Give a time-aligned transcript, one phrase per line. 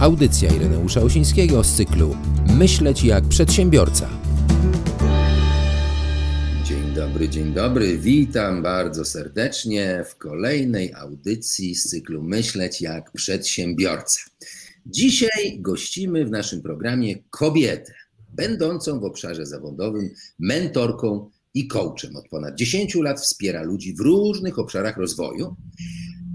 [0.00, 2.16] Audycja Ireneusza Osińskiego z cyklu
[2.58, 4.08] Myśleć jak przedsiębiorca.
[6.64, 7.98] Dzień dobry, dzień dobry.
[7.98, 14.20] Witam bardzo serdecznie w kolejnej audycji z cyklu Myśleć jak przedsiębiorca.
[14.86, 17.94] Dzisiaj gościmy w naszym programie kobietę,
[18.34, 22.16] będącą w obszarze zawodowym mentorką i coachem.
[22.16, 25.56] Od ponad 10 lat wspiera ludzi w różnych obszarach rozwoju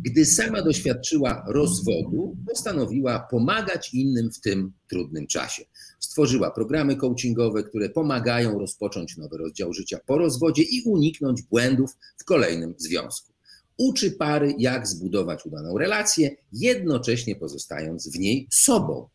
[0.01, 5.63] gdy sama doświadczyła rozwodu, postanowiła pomagać innym w tym trudnym czasie.
[5.99, 12.23] Stworzyła programy coachingowe, które pomagają rozpocząć nowy rozdział życia po rozwodzie i uniknąć błędów w
[12.23, 13.31] kolejnym związku.
[13.77, 19.09] Uczy pary, jak zbudować udaną relację, jednocześnie pozostając w niej sobą.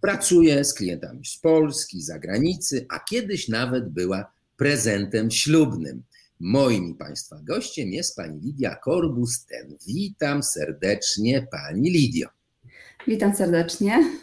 [0.00, 6.02] Pracuje z klientami z Polski, zagranicy, a kiedyś nawet była prezentem ślubnym.
[6.44, 9.76] Moim Państwa gościem jest pani Lidia Korbus-Ten.
[9.86, 12.28] Witam serdecznie Pani Lidio.
[13.06, 14.18] Witam serdecznie.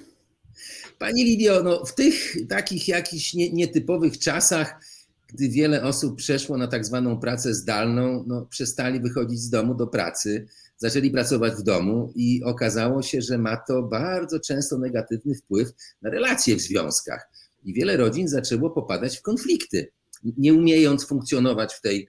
[0.98, 4.82] Pani Lidio, no w tych takich jakichś nie, nietypowych czasach,
[5.28, 9.88] gdy wiele osób przeszło na tak zwaną pracę zdalną, no, przestali wychodzić z domu do
[9.88, 10.46] pracy,
[10.78, 15.70] zaczęli pracować w domu i okazało się, że ma to bardzo często negatywny wpływ
[16.02, 17.30] na relacje w związkach.
[17.64, 19.92] I wiele rodzin zaczęło popadać w konflikty
[20.24, 22.08] nie umiejąc funkcjonować w tej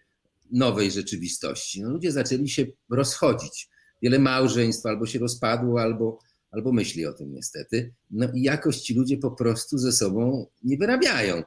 [0.51, 1.83] nowej rzeczywistości.
[1.83, 3.69] No, ludzie zaczęli się rozchodzić.
[4.03, 6.19] Wiele małżeństw albo się rozpadło, albo,
[6.51, 7.95] albo myśli o tym niestety.
[8.11, 11.43] No i jakoś ci ludzie po prostu ze sobą nie wyrabiają.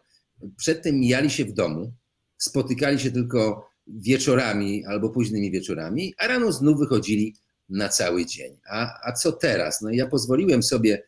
[0.57, 1.93] Przedtem mijali się w domu,
[2.37, 7.35] spotykali się tylko wieczorami albo późnymi wieczorami, a rano znów wychodzili
[7.69, 8.57] na cały dzień.
[8.69, 9.81] A, a co teraz?
[9.81, 11.03] No ja pozwoliłem sobie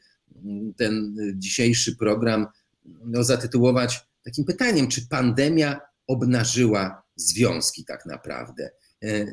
[0.77, 2.47] ten dzisiejszy program
[2.85, 8.69] no, zatytułować takim pytaniem, czy pandemia obnażyła związki tak naprawdę.
[9.03, 9.25] E,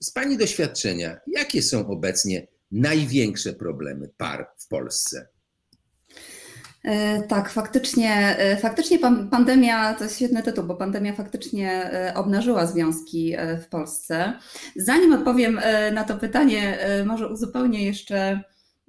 [0.00, 5.28] z Pani doświadczenia, jakie są obecnie największe problemy par w Polsce?
[6.84, 8.98] E, tak, faktycznie, e, faktycznie
[9.30, 14.32] pandemia to jest świetny tytuł, bo pandemia faktycznie obnażyła związki w Polsce.
[14.76, 15.60] Zanim odpowiem
[15.92, 18.40] na to pytanie, może uzupełnię jeszcze,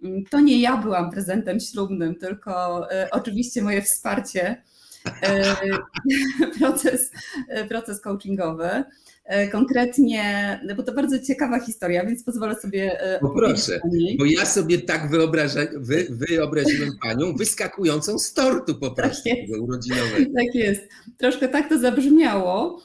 [0.03, 2.81] mm, to nie ja byłam prezentem ślubnym, tylko
[3.11, 4.63] oczywiście moje wsparcie
[6.59, 7.11] proces,
[7.49, 8.83] e, proces coachingowy.
[9.25, 12.99] E, konkretnie, bo to bardzo ciekawa historia, więc pozwolę sobie.
[13.21, 13.79] Poproszę,
[14.17, 19.61] bo ja sobie tak wyobraża, wy, wyobraziłem panią wyskakującą z tortu po tak prostu tak
[19.61, 20.31] urodzinowego.
[20.37, 20.81] Tak jest.
[21.17, 22.81] Troszkę tak to zabrzmiało.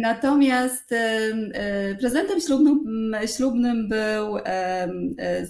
[0.00, 0.94] Natomiast
[2.00, 4.36] prezentem ślubnym, ślubnym był,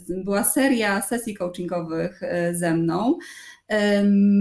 [0.09, 2.21] była seria sesji coachingowych
[2.53, 3.19] ze mną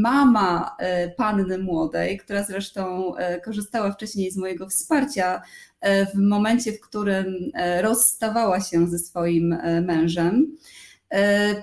[0.02, 5.42] mama e, panny młodej, która zresztą e, korzystała wcześniej z mojego wsparcia
[5.82, 7.52] e, w momencie, w którym
[7.82, 10.58] rozstawała się ze swoim mężem,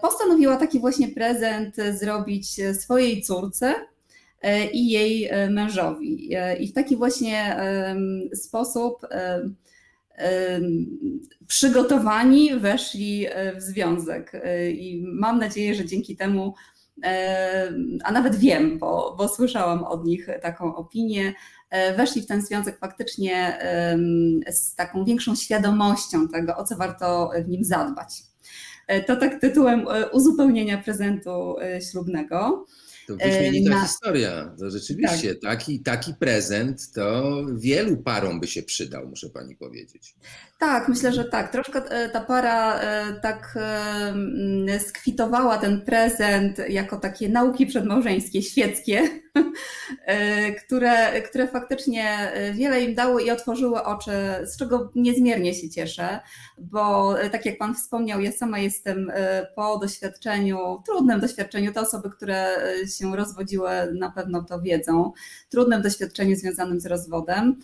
[0.03, 3.75] postanowiła taki właśnie prezent zrobić swojej córce
[4.73, 6.31] i jej mężowi.
[6.61, 7.57] I w taki właśnie
[8.35, 9.07] sposób
[11.47, 13.27] przygotowani weszli
[13.57, 14.33] w związek.
[14.73, 16.55] I mam nadzieję, że dzięki temu
[18.05, 21.35] a nawet wiem, bo, bo słyszałam od nich taką opinię,
[21.71, 23.59] e, weszli w ten związek faktycznie
[24.51, 28.23] z taką większą świadomością tego, o co warto w nim zadbać.
[28.87, 31.57] E, to tak tytułem e, uzupełnienia prezentu
[31.91, 32.67] ślubnego.
[33.07, 33.83] To wyśmienita Na...
[33.83, 34.55] historia.
[34.59, 35.43] To rzeczywiście tak.
[35.43, 40.15] taki, taki prezent to wielu parom by się przydał, muszę pani powiedzieć.
[40.59, 41.53] Tak, myślę, że tak.
[41.53, 49.09] Troszkę e, ta para e, tak e, skwitowała ten prezent jako takie nauki przedmałżeńskie, świeckie,
[50.67, 54.13] które, które faktycznie wiele im dało i otworzyły oczy,
[54.45, 56.21] z czego niezmiernie się cieszę,
[56.59, 59.13] bo tak jak Pan wspomniał, ja sama jestem
[59.57, 62.57] po doświadczeniu, trudnym doświadczeniu, te osoby, które
[62.99, 65.13] się rozwodziły na pewno to wiedzą,
[65.49, 67.61] trudnym doświadczeniu związanym z rozwodem.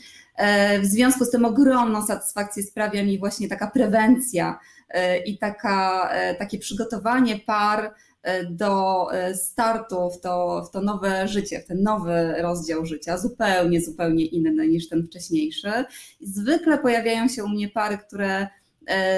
[0.83, 4.59] W związku z tym ogromną satysfakcję sprawia mi właśnie taka prewencja
[4.89, 11.29] e, i taka, e, takie przygotowanie par e, do startu w to, w to nowe
[11.29, 15.73] życie, w ten nowy rozdział życia, zupełnie, zupełnie inny niż ten wcześniejszy.
[16.21, 18.47] Zwykle pojawiają się u mnie pary, które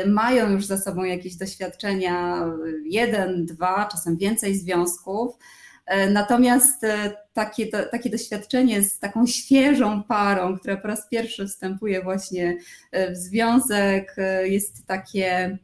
[0.06, 2.46] mają już za sobą jakieś doświadczenia,
[2.84, 5.61] jeden, dwa, czasem więcej związków E,
[6.10, 12.02] natomiast e, takie, to, takie doświadczenie z taką świeżą parą, która po raz pierwszy wstępuje
[12.02, 12.56] właśnie
[12.92, 15.58] e, w związek, jest takie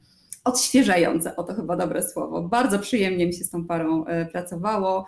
[0.44, 2.42] odświeżające, o to chyba dobre słowo.
[2.42, 5.06] Bardzo przyjemnie mi się z tą parą pracowało.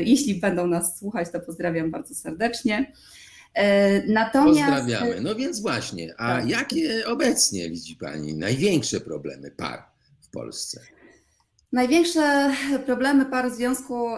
[0.00, 2.92] Jeśli będą nas słuchać, to pozdrawiam bardzo serdecznie.
[4.08, 4.72] Natomiast...
[4.72, 5.20] Pozdrawiamy.
[5.20, 6.48] No więc właśnie, a tak.
[6.48, 9.84] jakie obecnie widzi Pani największe problemy par
[10.20, 10.80] w Polsce?
[11.72, 12.50] Największe
[12.86, 14.08] problemy par w, związku,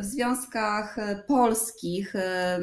[0.00, 0.96] w związkach
[1.26, 2.14] polskich,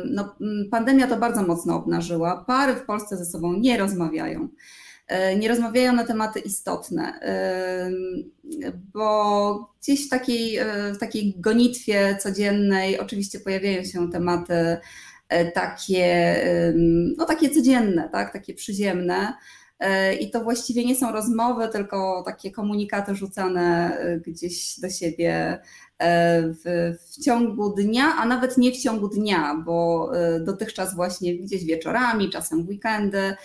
[0.06, 0.36] no,
[0.72, 2.44] pandemia to bardzo mocno obnażyła.
[2.48, 4.50] Pary w Polsce ze sobą nie rozmawiają.
[5.08, 7.92] E, nie rozmawiają na tematy istotne, e,
[8.94, 14.78] bo gdzieś w takiej, e, w takiej gonitwie codziennej oczywiście pojawiają się tematy
[15.54, 16.36] takie,
[17.18, 19.34] no takie codzienne, tak, takie przyziemne.
[20.20, 25.60] I to właściwie nie są rozmowy, tylko takie komunikaty rzucane gdzieś do siebie
[26.44, 30.12] w, w, ciągu dnia, a nawet nie w ciągu dnia, bo
[30.42, 33.36] dotychczas właśnie gdzieś wieczorami, czasem w weekendy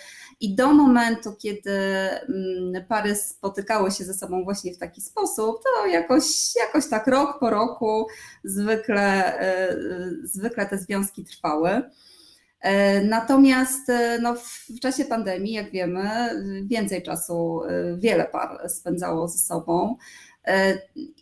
[0.41, 5.87] i do momentu, kiedy mm, pary spotykały się ze sobą właśnie w taki sposób, to
[5.87, 8.07] jakoś, jakoś tak rok po roku
[8.43, 9.77] zwykle, e,
[10.23, 11.81] zwykle te związki trwały.
[12.61, 14.35] E, natomiast e, no,
[14.75, 16.09] w czasie pandemii, jak wiemy,
[16.65, 17.61] więcej czasu
[17.97, 19.95] wiele par spędzało ze sobą.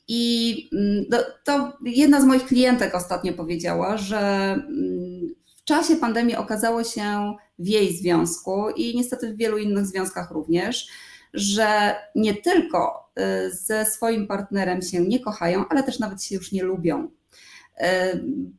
[0.08, 1.06] I mm,
[1.44, 7.68] to jedna z moich klientek ostatnio powiedziała, że mm, w czasie pandemii okazało się, w
[7.68, 10.88] jej związku i niestety w wielu innych związkach również,
[11.34, 13.12] że nie tylko
[13.52, 17.08] ze swoim partnerem się nie kochają, ale też nawet się już nie lubią.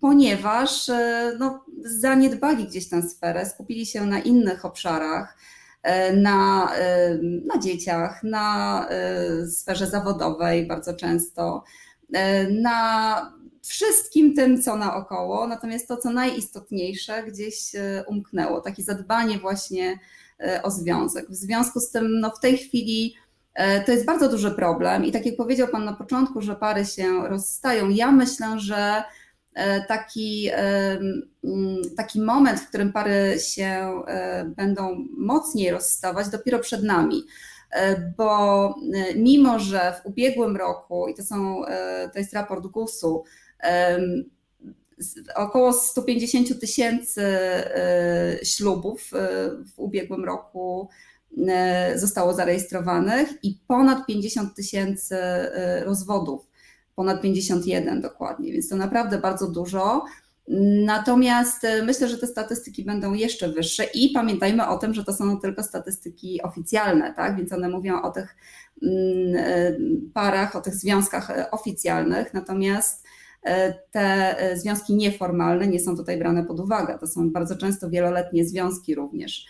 [0.01, 0.93] Ponieważ y,
[1.39, 5.37] no, zaniedbali gdzieś tę sferę, skupili się na innych obszarach,
[6.17, 6.73] na,
[7.55, 8.87] na dzieciach, na
[9.51, 11.65] sferze zawodowej bardzo często,
[12.63, 13.33] na
[13.63, 19.99] wszystkim tym, co naokoło, natomiast to, co najistotniejsze, gdzieś e, umknęło, takie zadbanie właśnie
[20.41, 21.31] e, o związek.
[21.31, 23.30] W związku z tym, no w tej chwili e,
[23.87, 27.29] to jest bardzo duży problem i tak jak powiedział Pan na początku, że pary się
[27.29, 29.03] rozstają, ja myślę, że
[29.89, 30.51] taki,
[31.97, 34.03] taki moment, w którym pary się
[34.57, 37.23] będą mocniej rozstawać, dopiero przed nami.
[38.17, 38.75] Bo
[39.17, 41.63] mimo, że w ubiegłym roku, i to, są,
[42.13, 43.25] to jest raport GUS-u,
[45.35, 51.10] Około 150 tysięcy e, ślubów e, w ubiegłym roku e,
[51.95, 55.17] zostało zarejestrowanych i ponad 50 tysięcy
[55.85, 56.49] rozwodów,
[56.95, 60.05] ponad 51 dokładnie, więc to naprawdę bardzo dużo.
[60.85, 65.41] Natomiast myślę, że te statystyki będą jeszcze wyższe i pamiętajmy o tym, że to są
[65.41, 67.37] tylko statystyki oficjalne, tak?
[67.37, 68.37] Więc one mówią o tych
[68.83, 72.35] mm, parach, o tych związkach oficjalnych.
[72.35, 73.05] Natomiast
[73.43, 76.99] E, te e, związki nieformalne nie są tutaj brane pod uwagę.
[76.99, 79.47] To są bardzo często wieloletnie związki również.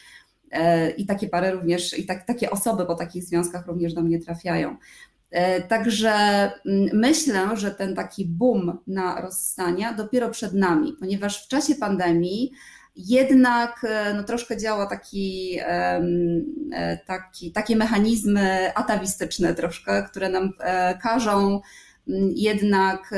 [0.50, 4.19] E, I takie pary również, i tak, takie osoby po takich związkach również do mnie
[4.19, 4.76] trafiają.
[5.69, 11.75] Także mm, myślę, że ten taki boom na rozstania dopiero przed nami, ponieważ w czasie
[11.75, 12.52] pandemii
[12.97, 15.58] jednak no, troszkę działa taki,
[17.06, 20.52] taki, takie mechanizmy atawistyczne troszkę, które nam
[21.02, 21.61] każą
[22.08, 23.14] mm, jednak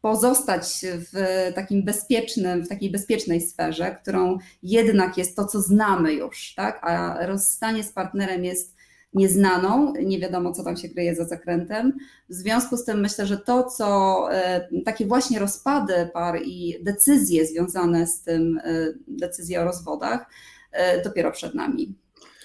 [0.00, 1.12] pozostać w
[1.54, 6.80] takim bezpiecznym, w takiej bezpiecznej sferze, którą jednak jest to, co znamy już, tak?
[6.82, 8.78] A rozstanie z partnerem jest
[9.14, 11.92] nieznaną, nie wiadomo, co tam się kryje za zakrętem.
[12.28, 17.46] W związku z tym myślę, że to, co e, takie właśnie rozpady par i decyzje
[17.46, 20.26] związane z tym, e, decyzje o rozwodach,
[20.72, 21.94] e, dopiero przed nami.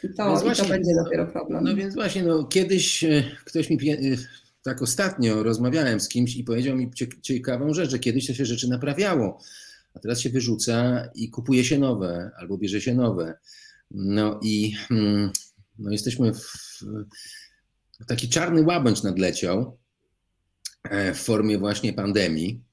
[0.03, 1.63] I to, no właśnie, i to będzie dopiero problem.
[1.63, 3.05] No więc właśnie, no, kiedyś
[3.45, 3.77] ktoś mi
[4.63, 6.91] tak ostatnio rozmawiałem z kimś i powiedział mi
[7.21, 9.39] ciekawą rzecz, że kiedyś to się rzeczy naprawiało,
[9.93, 13.37] a teraz się wyrzuca i kupuje się nowe albo bierze się nowe.
[13.91, 15.31] No i hmm,
[15.79, 16.79] no jesteśmy w,
[18.07, 19.77] taki czarny łabędź nadleciał
[20.83, 22.63] e, w formie właśnie pandemii.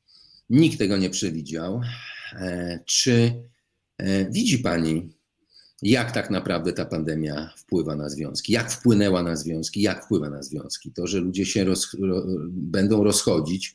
[0.50, 1.80] Nikt tego nie przewidział.
[2.32, 3.42] E, czy
[3.99, 5.20] e, widzi Pani
[5.82, 10.42] jak tak naprawdę ta pandemia wpływa na związki, jak wpłynęła na związki, jak wpływa na
[10.42, 10.92] związki.
[10.92, 13.75] To, że ludzie się roz, ro, będą rozchodzić,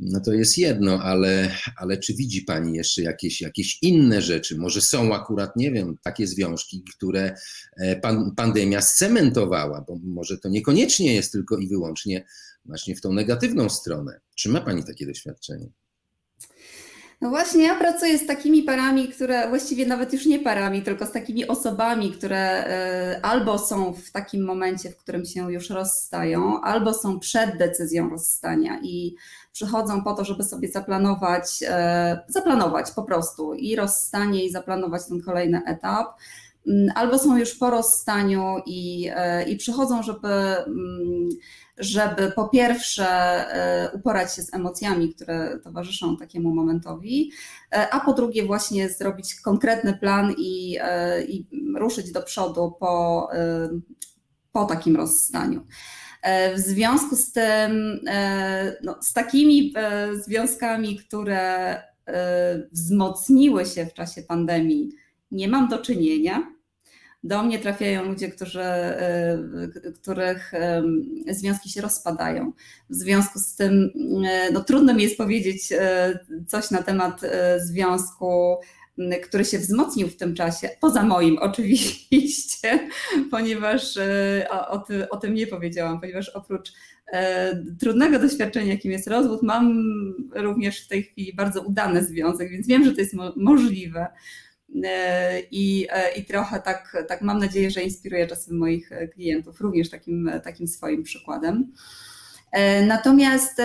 [0.00, 4.58] no to jest jedno, ale, ale czy widzi Pani jeszcze jakieś, jakieś inne rzeczy?
[4.58, 7.34] Może są akurat, nie wiem, takie związki, które
[7.76, 12.24] e, pan, pandemia scementowała, bo może to niekoniecznie jest tylko i wyłącznie
[12.64, 14.20] właśnie w tą negatywną stronę.
[14.34, 15.70] Czy ma Pani takie doświadczenie?
[17.20, 21.12] No właśnie, ja pracuję z takimi parami, które właściwie nawet już nie parami, tylko z
[21.12, 26.94] takimi osobami, które e, albo są w takim momencie, w którym się już rozstają, albo
[26.94, 29.16] są przed decyzją rozstania i
[29.52, 35.22] przychodzą po to, żeby sobie zaplanować, e, zaplanować po prostu i rozstanie, i zaplanować ten
[35.22, 36.06] kolejny etap
[36.94, 41.28] albo są już po rozstaniu i, e, i przychodzą, żeby mm,
[41.78, 47.30] żeby po pierwsze e, uporać się z emocjami, które towarzyszą takiemu momentowi,
[47.72, 50.78] e, a po drugie właśnie zrobić konkretny plan i,
[51.28, 51.46] i
[51.78, 53.28] ruszyć do przodu po,
[54.52, 55.66] po takim rozstaniu.
[56.54, 58.00] W związku z tym,
[58.82, 59.74] no, z takimi
[60.24, 61.76] związkami, które
[62.72, 64.90] wzmocniły się w czasie pandemii,
[65.30, 66.55] nie mam do czynienia.
[67.26, 69.38] Do mnie trafiają ludzie, którzy, e,
[70.02, 70.52] których
[71.30, 72.52] związki się rozpadają.
[72.90, 73.90] W związku z tym
[74.26, 77.20] e, no, trudno mi jest powiedzieć e, coś na temat
[77.58, 78.56] związku,
[79.24, 82.88] który się wzmocnił w tym czasie, poza moim oczywiście,
[83.30, 83.98] ponieważ
[84.50, 86.72] o, o, ty, o tym nie powiedziałam, ponieważ oprócz
[87.80, 89.84] trudnego doświadczenia, jakim jest rozwód, mam
[90.34, 94.06] również w tej chwili bardzo udany związek, więc wiem, że to jest mo możliwe.
[94.84, 99.90] E, I, e, i trochę tak, tak mam nadzieję, że inspiruje czasem moich klientów również
[99.90, 101.72] takim, takim swoim przykładem.
[102.52, 103.62] E, natomiast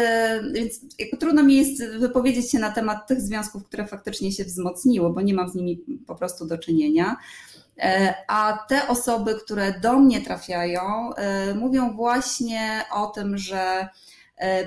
[0.54, 0.80] więc
[1.20, 5.34] trudno mi jest wypowiedzieć się na temat tych związków, które faktycznie się wzmocniły, bo nie
[5.34, 5.78] mam z nimi
[6.08, 7.16] po prostu do czynienia.
[8.28, 10.82] A te osoby, które do mnie trafiają,
[11.56, 13.88] mówią właśnie o tym, że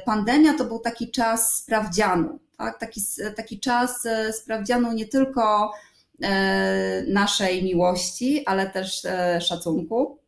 [0.06, 2.78] pandemia to był taki czas sprawdzianu, tak?
[2.78, 3.00] taki,
[3.36, 5.93] taki czas sprawdzianu nie tylko E,
[7.08, 10.18] naszej miłości, ale też e, szacunku.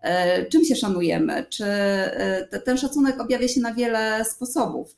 [0.00, 1.46] E, czym się szanujemy?
[1.50, 1.64] Czy
[2.64, 4.96] ten szacunek objawia się na wiele sposobów?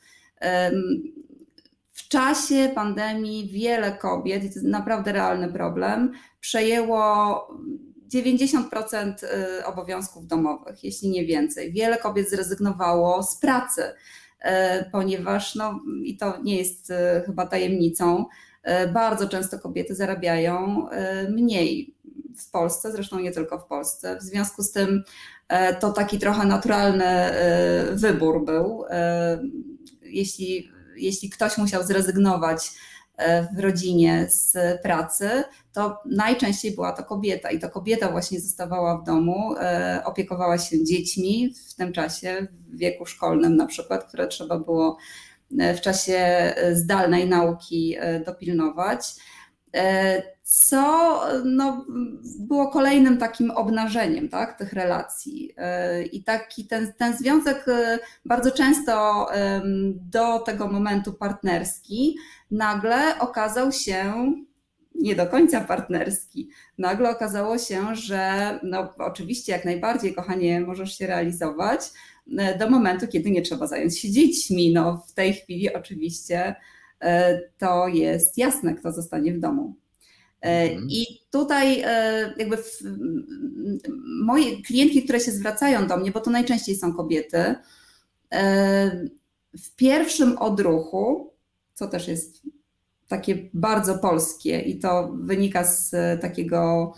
[1.92, 7.48] W czasie pandemii wiele kobiet, i to jest naprawdę realny problem, przejęło
[8.14, 9.14] 90%
[9.64, 11.72] obowiązków domowych, jeśli nie więcej.
[11.72, 13.82] Wiele kobiet zrezygnowało z pracy,
[14.92, 16.92] ponieważ, no i to nie jest
[17.26, 18.53] chyba tajemnicą, E,
[18.92, 21.94] bardzo często kobiety zarabiają e, mniej
[22.37, 24.18] w Polsce, zresztą nie tylko w Polsce.
[24.18, 25.02] W związku z tym
[25.49, 27.04] e, to taki trochę naturalny
[27.92, 28.85] wybór był.
[30.02, 32.71] Jeśli, jeśli ktoś musiał zrezygnować
[33.56, 35.28] w rodzinie z pracy,
[35.73, 39.54] to najczęściej była to kobieta i to kobieta właśnie zostawała w domu,
[40.04, 44.99] opiekowała się dziećmi w tym czasie, w wieku szkolnym na przykład, które trzeba było
[45.50, 49.14] w czasie e, zdalnej nauki e, dopilnować,
[49.74, 51.86] e, co no,
[52.38, 55.54] było kolejnym takim obnażeniem tak, tych relacji.
[56.12, 57.66] I taki ten, ten związek
[58.24, 59.26] bardzo często
[59.94, 62.16] do tego momentu partnerski
[62.50, 64.14] nagle okazał się
[64.94, 66.50] nie do końca partnerski.
[66.78, 72.13] Nagle okazało się, że no, oczywiście jak najbardziej, kochanie, możesz się realizować, E,
[72.58, 74.72] do momentu, kiedy nie trzeba zająć się dziećmi.
[74.72, 76.54] No, w tej chwili oczywiście
[77.00, 79.74] e, to jest jasne, kto zostanie w domu.
[80.40, 80.88] E, mhm.
[80.90, 81.80] I tutaj
[82.38, 82.58] jakby
[84.24, 87.54] moje klientki, które się zwracają do mnie, bo to najczęściej są kobiety,
[89.52, 91.32] w pierwszym odruchu,
[91.74, 92.42] co też jest
[93.08, 95.90] takie bardzo polskie i to wynika z
[96.20, 96.92] takiego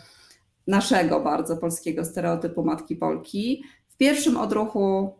[0.66, 3.62] naszego bardzo polskiego stereotypu matki Polki,
[3.96, 5.14] w pierwszym odruchu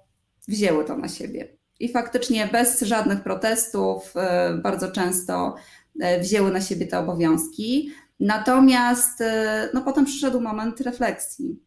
[0.49, 1.49] wzięły to na siebie.
[1.81, 5.55] I faktycznie bez żadnych protestów, e, bardzo często
[6.01, 7.91] e, wzięły na siebie te obowiązki.
[8.21, 11.61] Natomiast e, no, potem przyszedł moment refleksji,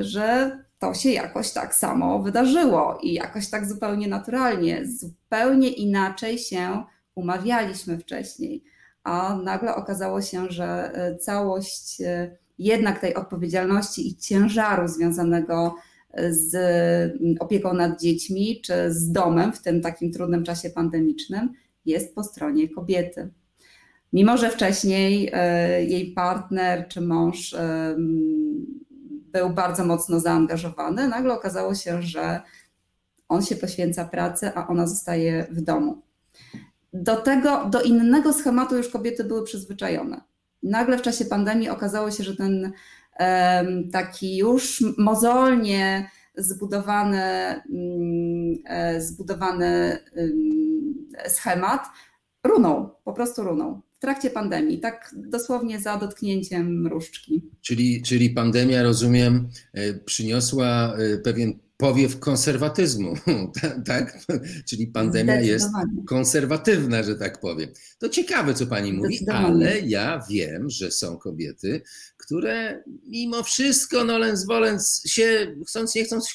[0.00, 6.84] że to się jakoś tak samo wydarzyło i jakoś tak zupełnie naturalnie, zupełnie inaczej się
[7.14, 8.64] umawialiśmy wcześniej,
[9.04, 12.02] a nagle okazało się, że całość
[12.58, 15.91] jednak tej odpowiedzialności i ciężaru związanego z
[17.40, 21.52] opieką nad dziećmi czy z domem w tym takim trudnym czasie pandemicznym
[21.86, 23.30] jest po stronie kobiety.
[24.12, 27.96] Mimo, że wcześniej e, jej partner czy mąż e,
[29.32, 32.40] był bardzo mocno zaangażowany, nagle okazało się, że
[33.28, 36.02] on się poświęca pracy, a ona zostaje w domu.
[36.92, 40.20] Do tego, do innego schematu już kobiety były przyzwyczajone.
[40.62, 42.72] Nagle w czasie pandemii okazało się, że ten
[43.92, 49.98] taki już mozolnie zbudowany, mm, e, zbudowany
[51.28, 51.86] schemat
[52.44, 57.50] runął, po prostu runął w trakcie pandemii, tak dosłownie za dotknięciem różdżki.
[57.60, 63.14] Czyli, czyli pandemia, rozumiem, e, przyniosła e, pewien powiew konserwatyzmu,
[63.86, 64.18] tak?
[64.68, 65.68] Czyli pandemia jest
[66.06, 67.70] konserwatywna, że tak powiem.
[67.98, 71.82] To ciekawe, co pani mówi, ale ja wiem, że są kobiety,
[72.22, 76.34] które mimo wszystko, nolens volens, się chcąc, nie chcąc,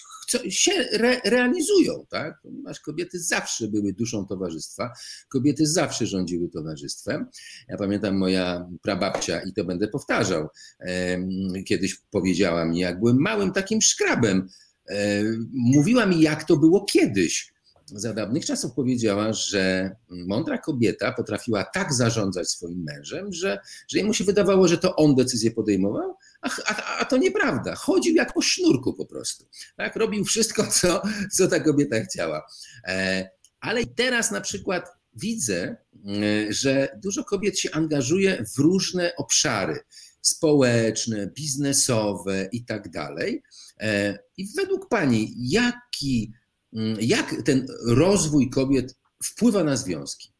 [0.50, 2.34] się re, realizują, tak?
[2.44, 4.94] Ponieważ kobiety zawsze były duszą towarzystwa,
[5.30, 7.26] kobiety zawsze rządziły towarzystwem.
[7.70, 10.48] Ja pamiętam moja prababcia, i to będę powtarzał,
[11.66, 14.48] kiedyś powiedziała mi, jak byłem małym takim szkrabem,
[15.54, 17.57] mówiła mi, jak to było kiedyś.
[17.94, 24.14] Za dawnych czasów powiedziała, że mądra kobieta potrafiła tak zarządzać swoim mężem, że, że jemu
[24.14, 27.76] się wydawało, że to on decyzję podejmował, a, a, a to nieprawda.
[27.76, 29.46] Chodził jak po sznurku po prostu.
[29.76, 29.96] Tak?
[29.96, 31.02] Robił wszystko, co,
[31.32, 32.48] co ta kobieta chciała.
[32.88, 33.30] E,
[33.60, 39.80] ale teraz na przykład widzę, e, że dużo kobiet się angażuje w różne obszary
[40.22, 43.44] społeczne, biznesowe i tak dalej.
[43.80, 46.34] E, I według Pani, jaki,
[47.02, 50.32] jak ten rozwój kobiet wpływa na związki?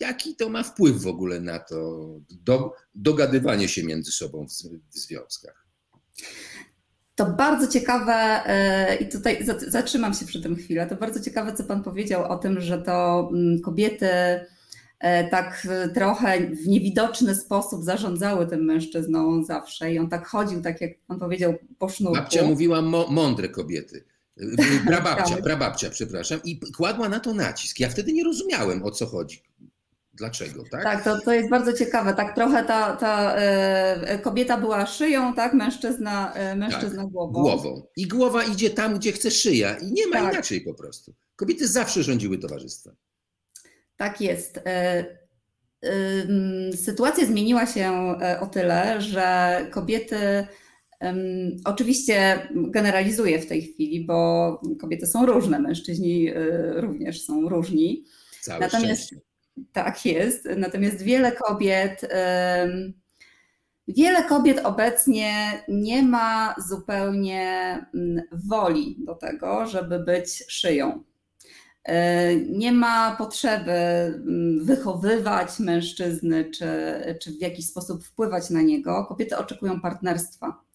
[0.00, 4.52] Jaki to ma wpływ w ogóle na to do, dogadywanie się między sobą w,
[4.94, 5.66] w związkach?
[7.14, 8.14] To bardzo ciekawe,
[8.46, 10.86] e, i tutaj zatrzymam się przy tym chwilę.
[10.86, 14.08] To bardzo ciekawe, co Pan powiedział o tym, że to mm, kobiety
[14.98, 20.80] E, tak trochę w niewidoczny sposób zarządzały tym mężczyzną zawsze i on tak chodził, tak
[20.80, 22.18] jak on powiedział, po sznurku.
[22.18, 24.04] Babcia mówiła mądre kobiety.
[24.86, 27.80] Prababcia, prababcia, przepraszam, i kładła na to nacisk.
[27.80, 29.42] Ja wtedy nie rozumiałem, o co chodzi.
[30.14, 30.82] Dlaczego, tak?
[30.82, 32.14] Tak, to, to jest bardzo ciekawe.
[32.14, 35.54] Tak trochę ta, ta e, kobieta była szyją, tak?
[35.54, 37.32] Mężczyzna, e, mężczyzna tak, głową.
[37.32, 37.82] Głową.
[37.96, 39.76] I głowa idzie tam, gdzie chce szyja.
[39.76, 40.32] I nie ma tak.
[40.32, 41.14] inaczej po prostu.
[41.36, 42.96] Kobiety zawsze rządziły towarzystwem.
[43.96, 44.60] Tak jest.
[44.66, 45.04] E,
[46.76, 50.46] sytuacja zmieniła się e, o tyle, że kobiety,
[51.64, 56.34] oczywiście generalizuję w tej chwili, bo kobiety są różne, mężczyźni e,
[56.80, 58.04] również są różni.
[58.40, 59.26] Całe Natomiast szczęście.
[59.72, 60.48] tak jest.
[60.56, 62.08] Natomiast wiele kobiet,
[63.88, 65.32] wiele kobiet obecnie
[65.68, 67.78] nie ma zupełnie
[68.32, 71.04] woli do tego, żeby być szyją.
[71.86, 76.66] E, nie ma potrzeby mm, wychowywać mężczyzny czy,
[77.22, 79.06] czy w jakiś sposób wpływać na niego.
[79.08, 80.65] Kobiety oczekują partnerstwa.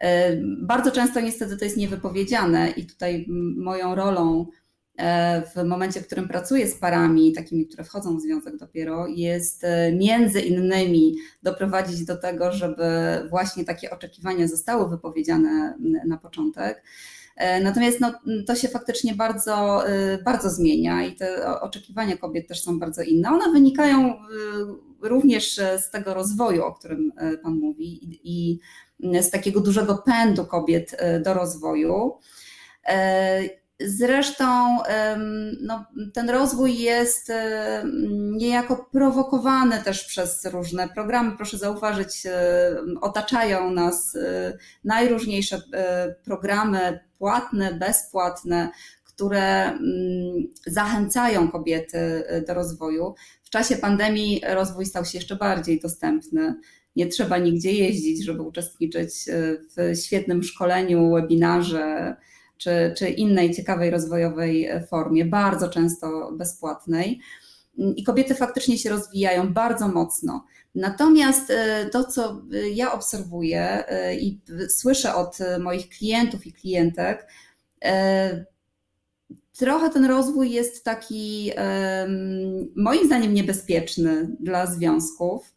[0.00, 3.26] E, bardzo często niestety to jest niewypowiedziane i tutaj
[3.56, 4.46] moją rolą
[4.98, 9.66] e, w momencie, w którym pracuję z parami, takimi, które wchodzą w związek dopiero, jest
[9.92, 12.84] między innymi doprowadzić do tego, żeby
[13.30, 15.74] właśnie takie oczekiwania zostały wypowiedziane
[16.06, 16.82] na początek.
[17.36, 18.12] E, natomiast no,
[18.46, 23.28] to się faktycznie bardzo, e, bardzo zmienia i te oczekiwania kobiet też są bardzo inne.
[23.28, 24.18] One wynikają e,
[25.00, 28.58] również z tego rozwoju, o którym Pan mówi, i
[29.00, 32.18] z takiego dużego pędu kobiet do rozwoju.
[33.80, 34.78] Zresztą
[35.60, 37.32] no, ten rozwój jest
[38.14, 41.36] niejako prowokowany też przez różne programy.
[41.36, 42.22] Proszę zauważyć,
[43.00, 44.16] otaczają nas
[44.84, 45.60] najróżniejsze
[46.24, 48.70] programy płatne, bezpłatne,
[49.04, 49.82] które mm,
[50.66, 53.14] zachęcają kobiety do rozwoju.
[53.44, 56.54] W czasie pandemii rozwój stał się jeszcze bardziej dostępny.
[56.96, 59.14] Nie trzeba nigdzie jeździć, żeby uczestniczyć
[59.76, 62.16] w świetnym szkoleniu, webinarze
[62.56, 67.20] czy, czy innej ciekawej rozwojowej formie, bardzo często bezpłatnej.
[67.96, 70.44] I kobiety faktycznie się rozwijają bardzo mocno.
[70.76, 77.28] Natomiast e, to, co ja obserwuję e, i słyszę od moich klientów i klientek,
[77.84, 78.44] e,
[79.58, 81.52] trochę ten rozwój jest taki,
[82.76, 85.54] moim zdaniem, niebezpieczny dla związków,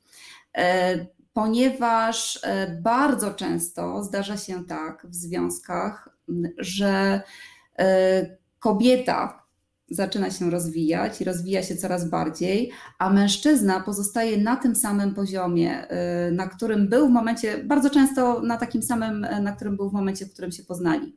[1.33, 2.41] ponieważ
[2.81, 6.09] bardzo często zdarza się tak w związkach,
[6.57, 7.21] że
[8.59, 9.39] kobieta,
[9.91, 15.87] zaczyna się rozwijać i rozwija się coraz bardziej, a mężczyzna pozostaje na tym samym poziomie,
[16.27, 19.93] y, na którym był w momencie, bardzo często na takim samym, na którym był w
[19.93, 21.15] momencie, w którym się poznali.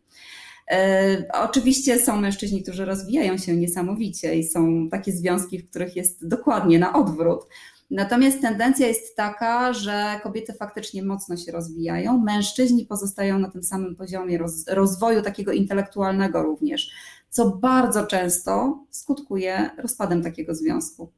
[1.33, 6.79] Oczywiście są mężczyźni, którzy rozwijają się niesamowicie i są takie związki, w których jest dokładnie
[6.79, 7.47] na odwrót.
[7.93, 13.97] Natomiast tendencja jest taka, że kobiety faktycznie mocno się rozwijają, mężczyźni pozostają na tym samym
[13.97, 16.91] poziomie roz, rozwoju takiego intelektualnego również
[17.33, 21.13] co bardzo często skutkuje rozpadem takiego związku.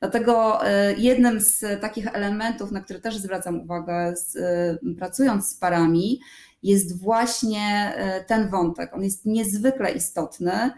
[0.00, 5.54] Dlatego e, jednym z takich elementów, na które też zwracam uwagę, z, e, pracując z
[5.54, 6.20] parami,
[6.62, 8.94] jest właśnie e, ten wątek.
[8.94, 10.70] On jest niezwykle istotny,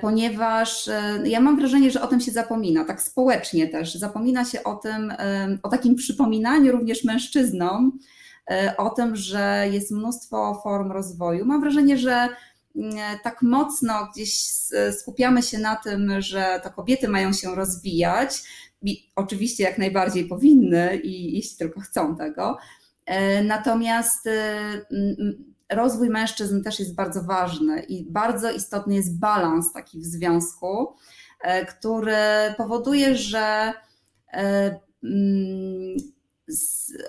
[0.00, 0.90] ponieważ
[1.24, 3.94] ja mam wrażenie, że o tym się zapomina, tak społecznie też.
[3.94, 5.12] Zapomina się o tym,
[5.62, 7.98] o takim przypominaniu również mężczyznom,
[8.78, 11.44] o tym, że jest mnóstwo form rozwoju.
[11.44, 12.28] Mam wrażenie, że
[13.22, 14.34] tak mocno gdzieś
[15.00, 18.42] skupiamy się na tym, że to kobiety mają się rozwijać,
[18.84, 22.58] i oczywiście jak najbardziej powinny, i jeśli tylko chcą tego.
[23.06, 24.32] E, natomiast e,
[25.74, 30.94] rozwój mężczyzn też jest bardzo ważny i bardzo istotny jest balans taki w związku,
[31.40, 32.16] e, który
[32.56, 33.72] powoduje, że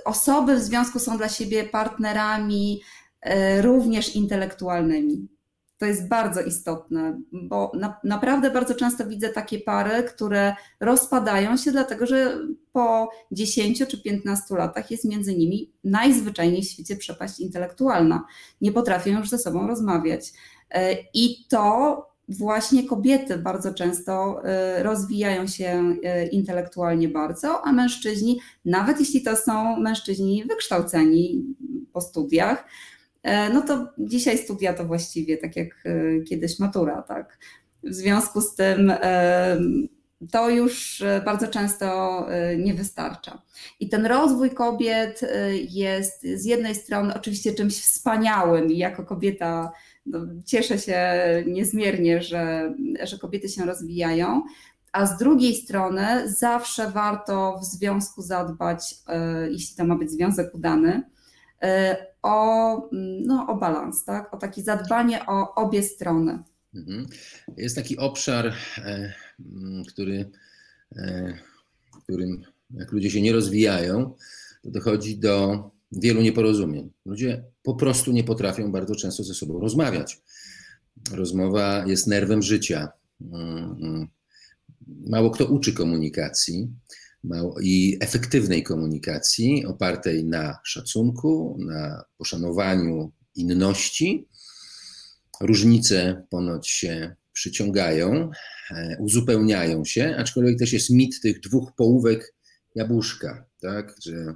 [0.06, 2.82] osoby w związku są dla siebie partnerami
[3.62, 5.35] również intelektualnymi.
[5.78, 11.72] To jest bardzo istotne, bo na, naprawdę bardzo często widzę takie pary, które rozpadają się,
[11.72, 12.38] dlatego że
[12.72, 18.26] po 10 czy 15 latach jest między nimi najzwyczajniej w świecie przepaść intelektualna.
[18.62, 20.34] Nie potrafią już ze sobą rozmawiać.
[20.70, 28.40] E, I to właśnie kobiety bardzo często e, rozwijają się e, intelektualnie bardzo, a mężczyźni,
[28.66, 31.46] nawet jeśli to są mężczyźni wykształceni
[31.94, 32.66] po studiach,
[33.54, 35.84] no to dzisiaj studia to właściwie tak jak
[36.30, 37.40] kiedyś matura, tak.
[37.84, 38.94] W związku z tym
[40.32, 43.42] to już bardzo często nie wystarcza.
[43.80, 45.22] I ten rozwój kobiet
[45.70, 49.72] jest z jednej strony oczywiście czymś wspaniałym i jako kobieta
[50.06, 51.04] no, cieszę się
[51.48, 54.44] niezmiernie, że, że kobiety się rozwijają,
[54.96, 60.56] a z drugiej strony zawsze warto w związku zadbać, e, jeśli to ma być związek
[60.56, 61.04] udany,
[61.62, 62.90] e, o,
[63.26, 64.34] no, o balans, tak?
[64.34, 66.44] o takie zadbanie o obie strony.
[66.76, 67.06] Mhm.
[67.58, 69.14] Jest taki obszar, e,
[69.88, 70.32] który,
[72.04, 74.16] którym jak ludzie się nie rozwijają,
[74.64, 76.92] to dochodzi do wielu nieporozumień.
[77.06, 80.22] Ludzie po prostu nie potrafią bardzo często ze sobą rozmawiać.
[81.12, 82.92] Rozmowa jest nerwem życia.
[85.08, 86.70] Mało kto uczy komunikacji
[87.62, 94.28] i efektywnej komunikacji opartej na szacunku, na poszanowaniu inności.
[95.42, 98.32] Różnice ponoć się przyciągają,
[98.72, 102.36] e, uzupełniają się, aczkolwiek też jest mit tych dwóch połówek
[102.76, 104.36] jabłuszka, tak, że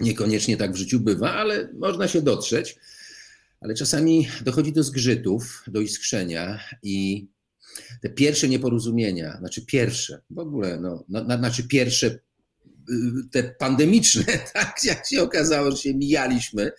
[0.00, 2.76] Niekoniecznie tak w życiu bywa, ale można się dotrzeć.
[3.60, 7.26] Ale czasami dochodzi do zgrzytów, do iskrzenia i
[8.02, 12.18] te pierwsze nieporozumienia, znaczy pierwsze, w ogóle, no, na, znaczy pierwsze y,
[13.30, 16.72] te pandemiczne, tak, jak się okazało, że się mijaliśmy,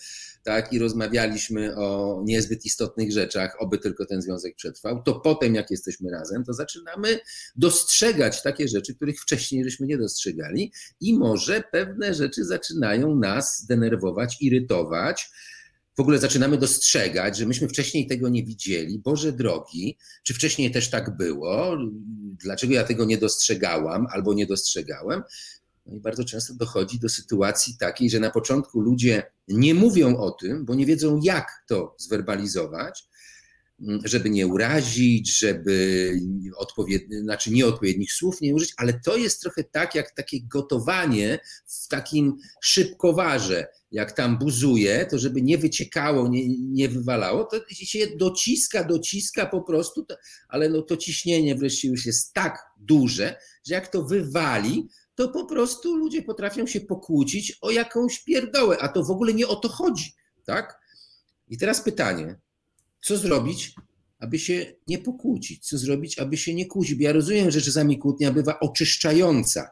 [0.47, 5.71] tak, i rozmawialiśmy o niezbyt istotnych rzeczach, oby tylko ten związek przetrwał, to potem, jak
[5.71, 7.19] jesteśmy razem, to zaczynamy
[7.55, 14.37] dostrzegać takie rzeczy, których wcześniej żeśmy nie dostrzegali, i może pewne rzeczy zaczynają nas denerwować,
[14.41, 15.29] irytować.
[15.97, 18.99] W ogóle zaczynamy dostrzegać, że myśmy wcześniej tego nie widzieli.
[18.99, 21.77] Boże drogi, czy wcześniej też tak było?
[22.43, 25.23] Dlaczego ja tego nie dostrzegałam albo nie dostrzegałem?
[25.85, 30.31] No i bardzo często dochodzi do sytuacji takiej, że na początku ludzie nie mówią o
[30.31, 33.07] tym, bo nie wiedzą, jak to zwerbalizować,
[34.03, 36.13] żeby nie urazić, żeby
[36.57, 41.87] odpowiedni, znaczy nieodpowiednich słów nie użyć, ale to jest trochę tak, jak takie gotowanie w
[41.87, 43.67] takim szybkowarze.
[43.91, 49.61] Jak tam buzuje, to żeby nie wyciekało, nie, nie wywalało, to się dociska, dociska po
[49.61, 50.15] prostu, to,
[50.49, 53.35] ale no to ciśnienie wreszcie już jest tak duże,
[53.67, 58.87] że jak to wywali, to po prostu ludzie potrafią się pokłócić o jakąś pierdołę, a
[58.87, 60.13] to w ogóle nie o to chodzi,
[60.45, 60.79] tak?
[61.47, 62.39] I teraz pytanie,
[63.01, 63.75] co zrobić,
[64.19, 65.67] aby się nie pokłócić?
[65.67, 66.95] Co zrobić, aby się nie kłócić?
[66.95, 69.69] Bo ja rozumiem, że czasami kłótnia bywa oczyszczająca,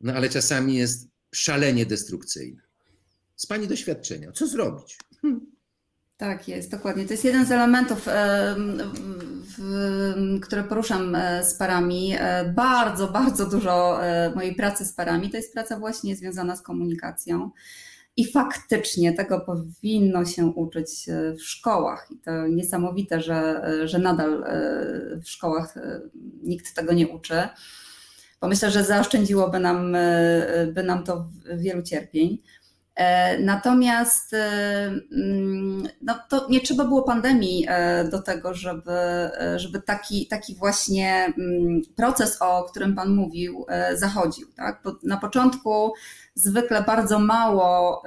[0.00, 2.67] no ale czasami jest szalenie destrukcyjna.
[3.38, 4.98] Z Pani doświadczenia, co zrobić?
[6.16, 7.04] Tak jest, dokładnie.
[7.04, 8.08] To jest jeden z elementów,
[10.42, 12.14] które poruszam e, z parami.
[12.18, 16.62] E, bardzo, bardzo dużo e, mojej pracy z parami to jest praca właśnie związana z
[16.62, 17.50] komunikacją.
[18.16, 21.06] I faktycznie tego powinno się uczyć
[21.38, 22.08] w szkołach.
[22.10, 24.44] I to niesamowite, że, że nadal
[25.22, 25.74] w szkołach
[26.42, 27.48] nikt tego nie uczy.
[28.40, 29.96] Bo myślę, że zaoszczędziłoby nam,
[30.72, 32.42] by nam to wielu cierpień.
[32.98, 34.46] E, natomiast e,
[35.12, 38.92] mm, no, to nie trzeba było pandemii e, do tego, żeby,
[39.56, 44.48] żeby taki, taki właśnie mm, proces, o którym Pan mówił, zachodził.
[44.56, 44.80] Tak?
[44.84, 45.92] Bo na początku
[46.34, 48.02] zwykle bardzo mało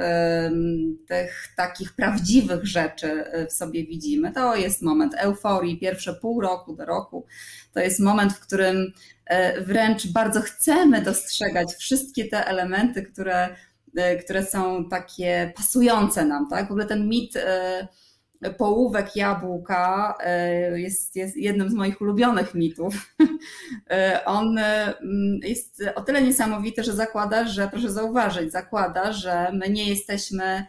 [1.08, 4.32] tych takich prawdziwych rzeczy w sobie widzimy.
[4.32, 7.26] To jest moment euforii, pierwsze pół roku do roku.
[7.74, 8.94] To jest moment, w którym
[9.62, 13.56] wręcz bardzo chcemy dostrzegać wszystkie te elementy, które
[14.24, 16.68] które są takie pasujące nam, tak?
[16.68, 17.88] W ogóle ten mit e,
[18.58, 23.16] połówek jabłka e, jest, jest jednym z moich ulubionych mitów.
[24.26, 24.60] On
[25.44, 30.66] jest o tyle niesamowity, że zakłada, że, proszę zauważyć, zakłada, że my nie jesteśmy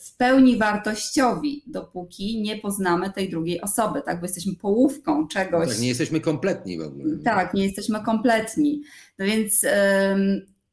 [0.00, 4.20] w pełni wartościowi, dopóki nie poznamy tej drugiej osoby, tak?
[4.20, 5.68] Bo jesteśmy połówką czegoś.
[5.68, 7.16] tak, nie jesteśmy kompletni w ogóle.
[7.24, 8.82] Tak, nie jesteśmy kompletni.
[9.18, 9.64] No więc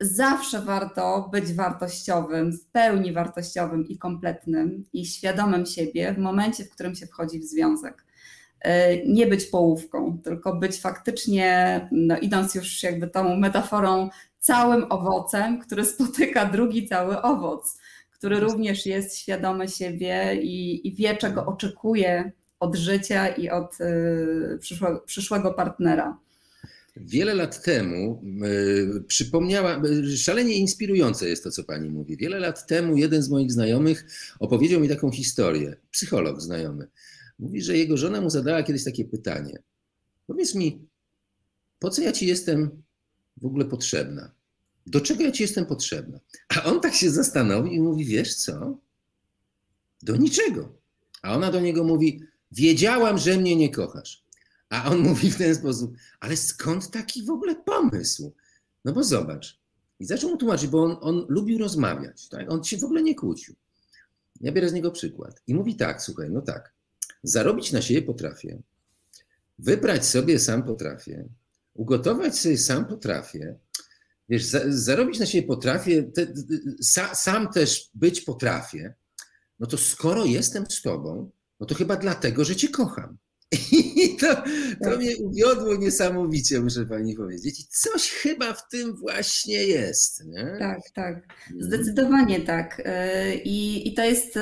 [0.01, 6.69] zawsze warto być wartościowym, w pełni wartościowym i kompletnym i świadomym siebie w momencie, w
[6.69, 8.05] którym się wchodzi w związek.
[8.61, 14.09] E, nie być połówką, tylko być faktycznie, no idąc już jakby tą metaforą,
[14.39, 17.79] całym owocem, który spotyka drugi cały owoc,
[18.11, 23.77] który również jest świadomy siebie i, i wie, czego oczekuje od życia i od
[24.59, 26.17] przyszłego, przyszłego partnera.
[26.95, 29.82] Wiele lat temu y, przypomniała,
[30.17, 32.17] szalenie inspirujące jest to, co pani mówi.
[32.17, 34.06] Wiele lat temu jeden z moich znajomych
[34.39, 36.88] opowiedział mi taką historię, psycholog znajomy.
[37.39, 39.60] Mówi, że jego żona mu zadała kiedyś takie pytanie.
[40.27, 40.88] Powiedz mi,
[41.80, 42.84] po co ja ci jestem
[43.38, 44.32] w ogóle potrzebna?
[44.88, 46.19] Do czego ja ci jestem potrzebna?
[46.49, 48.77] A on tak się zastanowił i mówi, wiesz co?
[50.01, 50.75] Do niczego.
[51.21, 54.23] A ona do niego mówi, wiedziałam, że mnie nie kochasz.
[54.71, 58.34] A on mówi w ten sposób, ale skąd taki w ogóle pomysł?
[58.86, 59.62] No bo zobacz.
[59.99, 62.51] I zaczął mu tłumaczyć, bo on, on lubił rozmawiać, tak?
[62.51, 63.55] on się w ogóle nie kłócił.
[64.41, 65.41] Ja biorę z niego przykład.
[65.47, 66.73] I mówi tak, słuchaj, no tak,
[67.23, 68.62] zarobić na siebie potrafię,
[69.60, 71.29] wybrać sobie sam potrafię,
[71.73, 73.55] ugotować sobie sam potrafię,
[74.29, 76.27] wiesz, za, zarobić na siebie potrafię, te,
[76.84, 78.93] sa, sam też być potrafię,
[79.60, 83.17] no to skoro jestem z tobą, no to chyba dlatego, że cię kocham.
[83.71, 84.97] I to, to tak.
[84.97, 87.59] mnie uwiodło niesamowicie, muszę pani powiedzieć.
[87.59, 90.25] I coś chyba w tym właśnie jest.
[90.25, 90.55] Nie?
[90.59, 91.15] Tak, tak.
[91.15, 91.63] Mhm.
[91.63, 92.79] Zdecydowanie tak.
[92.79, 94.37] Y, I, i to jest.
[94.37, 94.39] Y,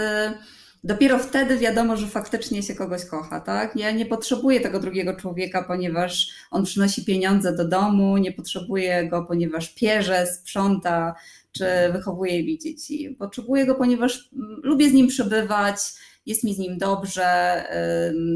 [0.84, 3.76] dopiero wtedy wiadomo, że faktycznie się kogoś kocha, tak?
[3.76, 9.26] Ja nie potrzebuję tego drugiego człowieka, ponieważ on przynosi pieniądze do domu, nie potrzebuję go,
[9.26, 11.16] ponieważ pierze, sprząta,
[11.52, 13.16] czy wychowuje mi dzieci.
[13.20, 15.78] Potrzebuję go, ponieważ mm, lubię z nim przebywać,
[16.26, 17.64] jest mi z nim dobrze,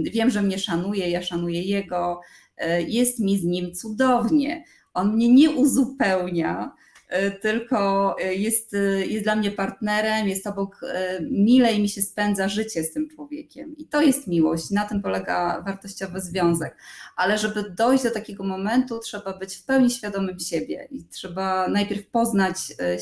[0.03, 2.21] wiem, że mnie szanuje, ja szanuję jego,
[2.57, 4.63] e, jest mi z nim cudownie.
[4.93, 6.75] On mnie nie uzupełnia,
[7.09, 8.75] e, tylko e, jest,
[9.07, 10.81] jest dla mnie partnerem, jest obok,
[11.31, 13.77] milej mi się spędza życie z tym człowiekiem.
[13.77, 16.77] I to jest miłość, na tym polega wartościowy związek.
[17.15, 22.07] Ale żeby dojść do takiego momentu, trzeba być w pełni świadomym siebie i trzeba najpierw
[22.07, 22.57] poznać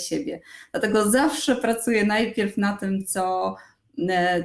[0.07, 0.41] siebie.
[0.71, 3.55] Dlatego zawsze pracuję najpierw na tym, co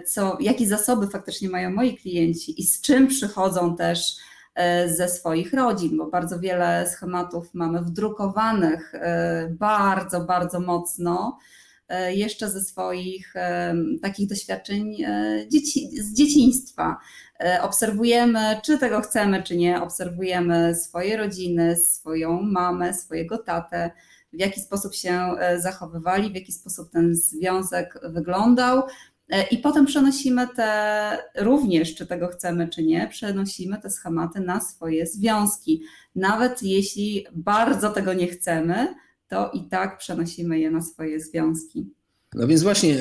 [0.06, 4.16] co, jakie zasoby faktycznie mają moi klienci i z czym przychodzą też
[4.54, 11.38] e, ze swoich rodzin, bo bardzo wiele schematów mamy wdrukowanych e, bardzo, bardzo mocno
[12.09, 13.35] jeszcze ze swoich
[14.02, 14.96] takich doświadczeń
[15.48, 16.96] dzieci, z dzieciństwa.
[17.62, 23.90] Obserwujemy, czy tego chcemy, czy nie, obserwujemy swoje rodziny, swoją mamę, swojego tatę,
[24.32, 29.15] w jaki sposób się zachowywali, w jaki sposób ten związek wyglądał, E,
[29.50, 35.06] I potem przenosimy te, również czy tego chcemy, czy nie, przenosimy te schematy na swoje
[35.06, 35.82] związki.
[36.14, 38.94] Nawet jeśli bardzo tego nie chcemy,
[39.28, 41.86] to i tak przenosimy je na swoje związki.
[42.34, 42.98] No więc właśnie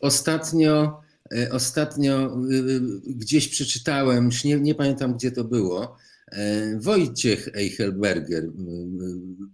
[0.00, 1.00] ostatnio,
[1.32, 5.96] e, ostatnio y, gdzieś przeczytałem, już nie, nie pamiętam gdzie to było,
[6.32, 8.44] e, Wojciech Eichelberger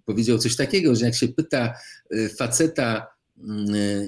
[0.05, 1.75] powiedział coś takiego, że jak się pyta
[2.39, 3.14] faceta,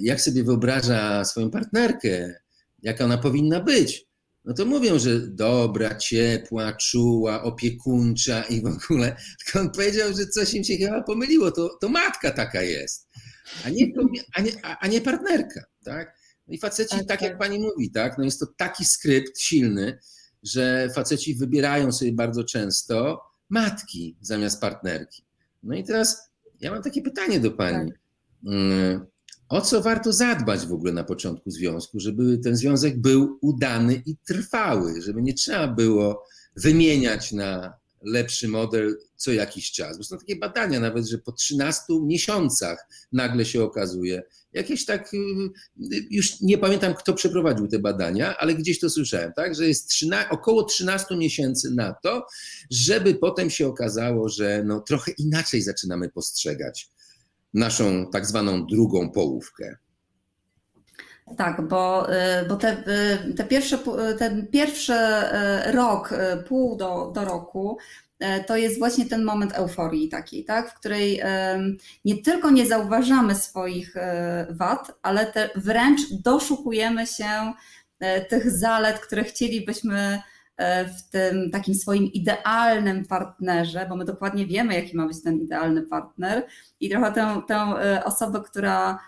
[0.00, 2.34] jak sobie wyobraża swoją partnerkę,
[2.82, 4.06] jaka ona powinna być,
[4.46, 9.16] no to mówią, że dobra, ciepła, czuła, opiekuńcza i w ogóle.
[9.44, 13.08] Tylko on powiedział, że coś im się chyba pomyliło, to, to matka taka jest,
[13.64, 13.92] a nie,
[14.34, 16.16] a nie, a nie partnerka, tak?
[16.48, 17.38] No i faceci, tak, tak jak tak.
[17.38, 19.98] pani mówi, tak, no jest to taki skrypt silny,
[20.42, 25.24] że faceci wybierają sobie bardzo często matki zamiast partnerki.
[25.62, 27.90] No i teraz ja mam takie pytanie do pani.
[27.90, 28.00] Tak.
[29.48, 34.16] O co warto zadbać w ogóle na początku związku, żeby ten związek był udany i
[34.16, 36.24] trwały, żeby nie trzeba było
[36.56, 39.98] wymieniać na lepszy model co jakiś czas.
[39.98, 45.18] Bo są takie badania nawet, że po 13 miesiącach nagle się okazuje, jakieś tak, y,
[46.10, 50.30] już nie pamiętam kto przeprowadził te badania, ale gdzieś to słyszałem, tak, że jest 13,
[50.30, 52.26] około 13 miesięcy na to,
[52.70, 56.90] żeby potem się okazało, że no, trochę inaczej zaczynamy postrzegać
[57.56, 59.76] naszą tak zwaną drugą połówkę.
[61.36, 62.76] Tak, bo, y, bo te,
[63.28, 63.78] y, te pierwsze,
[64.18, 66.14] ten pierwszy y, rok,
[66.48, 67.78] pół do, do roku,
[68.46, 71.22] to jest właśnie ten moment euforii takiej, tak, w której
[72.04, 73.94] nie tylko nie zauważamy swoich
[74.50, 77.52] wad, ale wręcz doszukujemy się
[78.28, 80.22] tych zalet, które chcielibyśmy
[80.98, 85.82] w tym takim swoim idealnym partnerze, bo my dokładnie wiemy, jaki ma być ten idealny
[85.82, 86.46] partner
[86.80, 88.98] i trochę tę, tę e, osobę, która,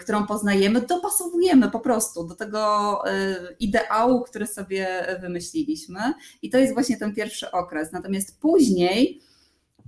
[0.00, 6.00] którą poznajemy, dopasowujemy po prostu do tego e, ideału, który sobie wymyśliliśmy.
[6.42, 7.92] I to jest właśnie ten pierwszy okres.
[7.92, 9.20] Natomiast później,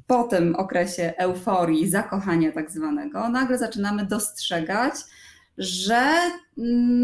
[0.07, 4.95] po tym okresie euforii, zakochania tak zwanego, nagle zaczynamy dostrzegać,
[5.59, 6.13] że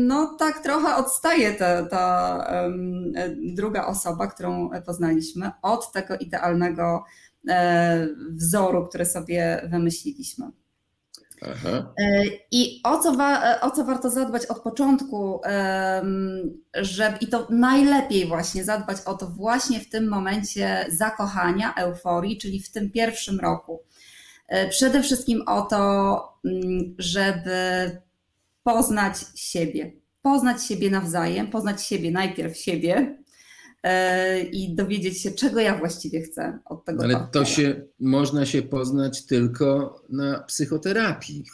[0.06, 3.12] no tak trochę odstaje ta, ta um,
[3.54, 7.04] druga osoba, którą poznaliśmy, od tego idealnego
[7.48, 10.46] e, wzoru, który sobie wymyśliliśmy.
[11.42, 11.94] Aha.
[12.50, 15.40] I o co, wa- o co warto zadbać od początku,
[16.74, 22.62] żeby, i to najlepiej właśnie zadbać o to właśnie w tym momencie zakochania, euforii, czyli
[22.62, 23.82] w tym pierwszym roku.
[24.70, 27.50] Przede wszystkim o to, mm, żeby
[28.64, 33.18] poznać siebie, poznać siebie nawzajem, poznać siebie najpierw siebie,
[33.82, 37.04] e, i dowiedzieć się, czego ja właściwie chcę od tego.
[37.04, 37.44] Ale partnera.
[37.44, 41.44] to się można się poznać tylko na psychoterapii.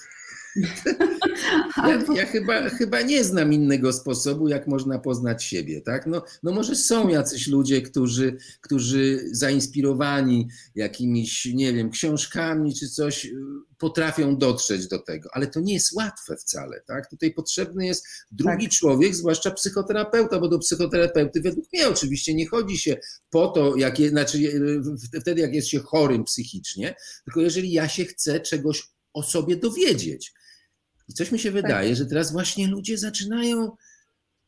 [1.76, 5.80] Ja, ja, chyba, chyba nie znam innego sposobu, jak można poznać siebie.
[5.80, 6.06] Tak?
[6.06, 13.30] No, no może są jacyś ludzie, którzy, którzy zainspirowani jakimiś, nie wiem, książkami czy coś,
[13.78, 16.80] potrafią dotrzeć do tego, ale to nie jest łatwe wcale.
[16.86, 17.10] Tak?
[17.10, 18.72] Tutaj potrzebny jest drugi tak.
[18.72, 22.96] człowiek, zwłaszcza psychoterapeuta, bo do psychoterapeuty według mnie oczywiście nie chodzi się
[23.30, 24.38] po to, jak je, znaczy
[25.20, 28.82] wtedy jak jest się chorym psychicznie, tylko jeżeli ja się chcę czegoś
[29.12, 30.33] o sobie dowiedzieć.
[31.09, 31.99] I coś mi się wydaje, tak.
[31.99, 33.77] że teraz właśnie ludzie zaczynają,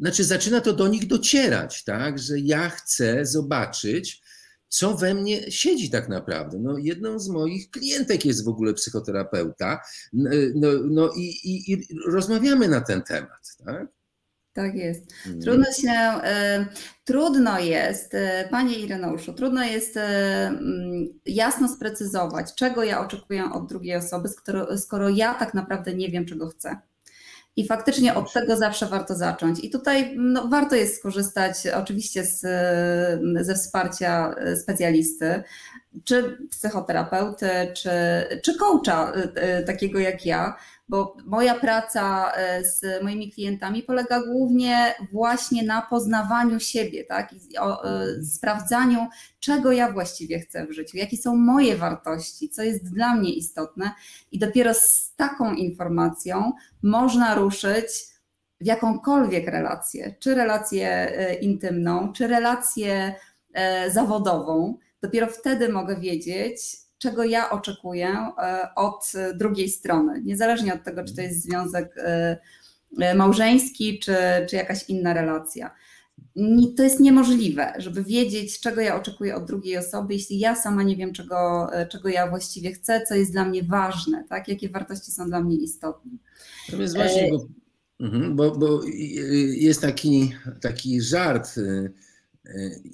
[0.01, 4.23] znaczy zaczyna to do nich docierać, tak, że ja chcę zobaczyć,
[4.69, 6.59] co we mnie siedzi tak naprawdę.
[6.59, 9.81] No, jedną z moich klientek jest w ogóle psychoterapeuta,
[10.55, 14.02] no, no i, i, i rozmawiamy na ten temat, tak?
[14.53, 15.03] Tak jest.
[15.27, 15.41] Mm.
[15.41, 16.21] Trudno się,
[16.61, 16.67] y,
[17.05, 18.19] trudno jest, y,
[18.51, 24.79] Panie Ireneuszu, trudno jest y, mm, jasno sprecyzować, czego ja oczekuję od drugiej osoby, skoro,
[24.79, 26.77] skoro ja tak naprawdę nie wiem, czego chcę.
[27.57, 29.65] I faktycznie od tego zawsze warto zacząć.
[29.65, 32.41] I tutaj no, warto jest skorzystać oczywiście z,
[33.47, 35.43] ze wsparcia specjalisty,
[36.05, 37.91] czy psychoterapeuty, czy,
[38.43, 39.13] czy coacha
[39.67, 40.57] takiego jak ja,
[40.89, 47.33] bo moja praca e, z moimi klientami polega głównie właśnie na poznawaniu siebie, tak?
[47.33, 47.83] I o,
[48.25, 49.07] sprawdzaniu,
[49.41, 53.91] czego ja właściwie chcę w życiu, jakie są moje wartości, co jest dla mnie istotne,
[54.33, 56.53] i dopiero z taką informacją
[56.83, 57.87] można ruszyć
[58.61, 63.15] w jakąkolwiek relację, czy relację intymną, czy relację
[63.89, 64.79] zawodową.
[65.03, 71.15] Dopiero wtedy mogę wiedzieć, czego ja oczekuję e, od drugiej strony, niezależnie od tego, czy
[71.15, 72.39] to jest związek e,
[72.99, 74.17] e, małżeński, czy,
[74.51, 75.71] czy jakaś inna relacja.
[76.77, 80.97] To jest niemożliwe, żeby wiedzieć, czego ja oczekuję od drugiej osoby, jeśli ja sama nie
[80.97, 84.49] wiem, czego, czego ja właściwie chcę, co jest dla mnie ważne, tak?
[84.49, 86.11] jakie wartości są dla mnie istotne.
[86.69, 87.47] Natomiast właśnie, bo,
[88.01, 88.81] mhm, bo, bo
[89.57, 91.55] jest taki, taki żart,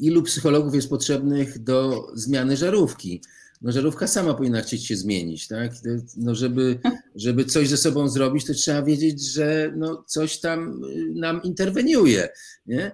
[0.00, 3.22] ilu psychologów jest potrzebnych do zmiany żarówki
[3.62, 5.72] no żarówka sama powinna chcieć się zmienić, tak?
[6.16, 6.78] No żeby,
[7.14, 12.28] żeby coś ze sobą zrobić, to trzeba wiedzieć, że no coś tam y, nam interweniuje,
[12.66, 12.92] nie?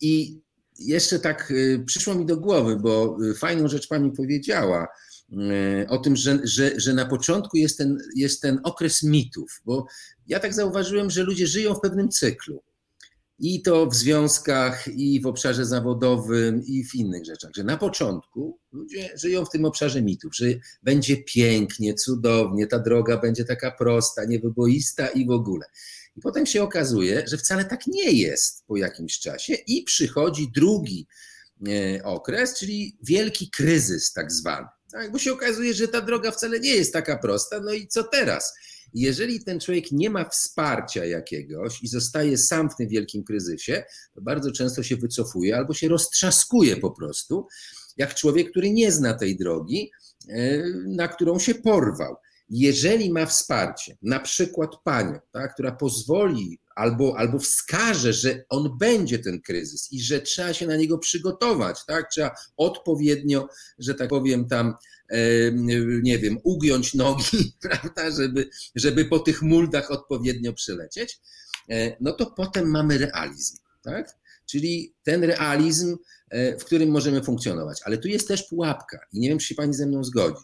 [0.00, 0.40] I
[0.78, 4.88] jeszcze tak y, przyszło mi do głowy, bo y, fajną rzecz pani powiedziała
[5.88, 9.86] o tym, że, że, że na początku jest ten, jest ten okres mitów, bo
[10.26, 12.62] ja tak zauważyłem, że ludzie żyją w pewnym cyklu.
[13.38, 17.50] I to w związkach, i w obszarze zawodowym, i w innych rzeczach.
[17.56, 20.46] Że na początku ludzie żyją w tym obszarze mitów, że
[20.82, 25.66] będzie pięknie, cudownie, ta droga będzie taka prosta, niewyboista i w ogóle.
[26.16, 31.06] I potem się okazuje, że wcale tak nie jest po jakimś czasie, i przychodzi drugi
[31.68, 34.66] e, okres, czyli wielki kryzys, tak zwany.
[34.92, 38.04] Tak, bo się okazuje, że ta droga wcale nie jest taka prosta, no i co
[38.04, 38.54] teraz?
[38.94, 44.20] Jeżeli ten człowiek nie ma wsparcia jakiegoś i zostaje sam w tym wielkim kryzysie, to
[44.20, 47.46] bardzo często się wycofuje albo się roztrzaskuje po prostu,
[47.96, 49.90] jak człowiek, który nie zna tej drogi,
[50.28, 52.16] e, na którą się porwał.
[52.50, 59.18] Jeżeli ma wsparcie, na przykład panią, tak, która pozwoli albo, albo wskaże, że on będzie
[59.18, 64.48] ten kryzys i że trzeba się na niego przygotować, tak, trzeba odpowiednio, że tak powiem,
[64.48, 64.74] tam
[66.02, 71.20] nie wiem, ugiąć nogi, prawda, żeby, żeby po tych muldach odpowiednio przylecieć,
[71.70, 74.16] e, no to potem mamy realizm, tak?
[74.46, 75.96] Czyli ten realizm,
[76.30, 77.80] e, w którym możemy funkcjonować.
[77.84, 80.42] Ale tu jest też pułapka i nie wiem, czy się pani ze mną zgodzi,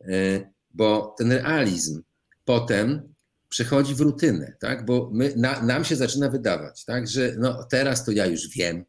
[0.00, 2.02] e, bo ten realizm
[2.44, 3.14] potem
[3.56, 4.84] przechodzi w rutynę, tak?
[4.84, 7.08] Bo my, na, nam się zaczyna wydawać, tak?
[7.08, 8.84] że no, teraz to ja już wiem,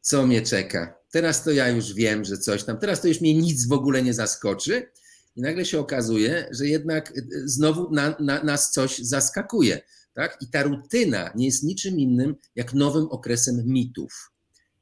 [0.00, 3.34] co mnie czeka, teraz to ja już wiem, że coś tam, teraz to już mnie
[3.34, 4.90] nic w ogóle nie zaskoczy.
[5.36, 9.80] I nagle się okazuje, że jednak y, znowu na, na, nas coś zaskakuje.
[10.12, 10.38] Tak?
[10.40, 14.30] I ta rutyna nie jest niczym innym jak nowym okresem mitów.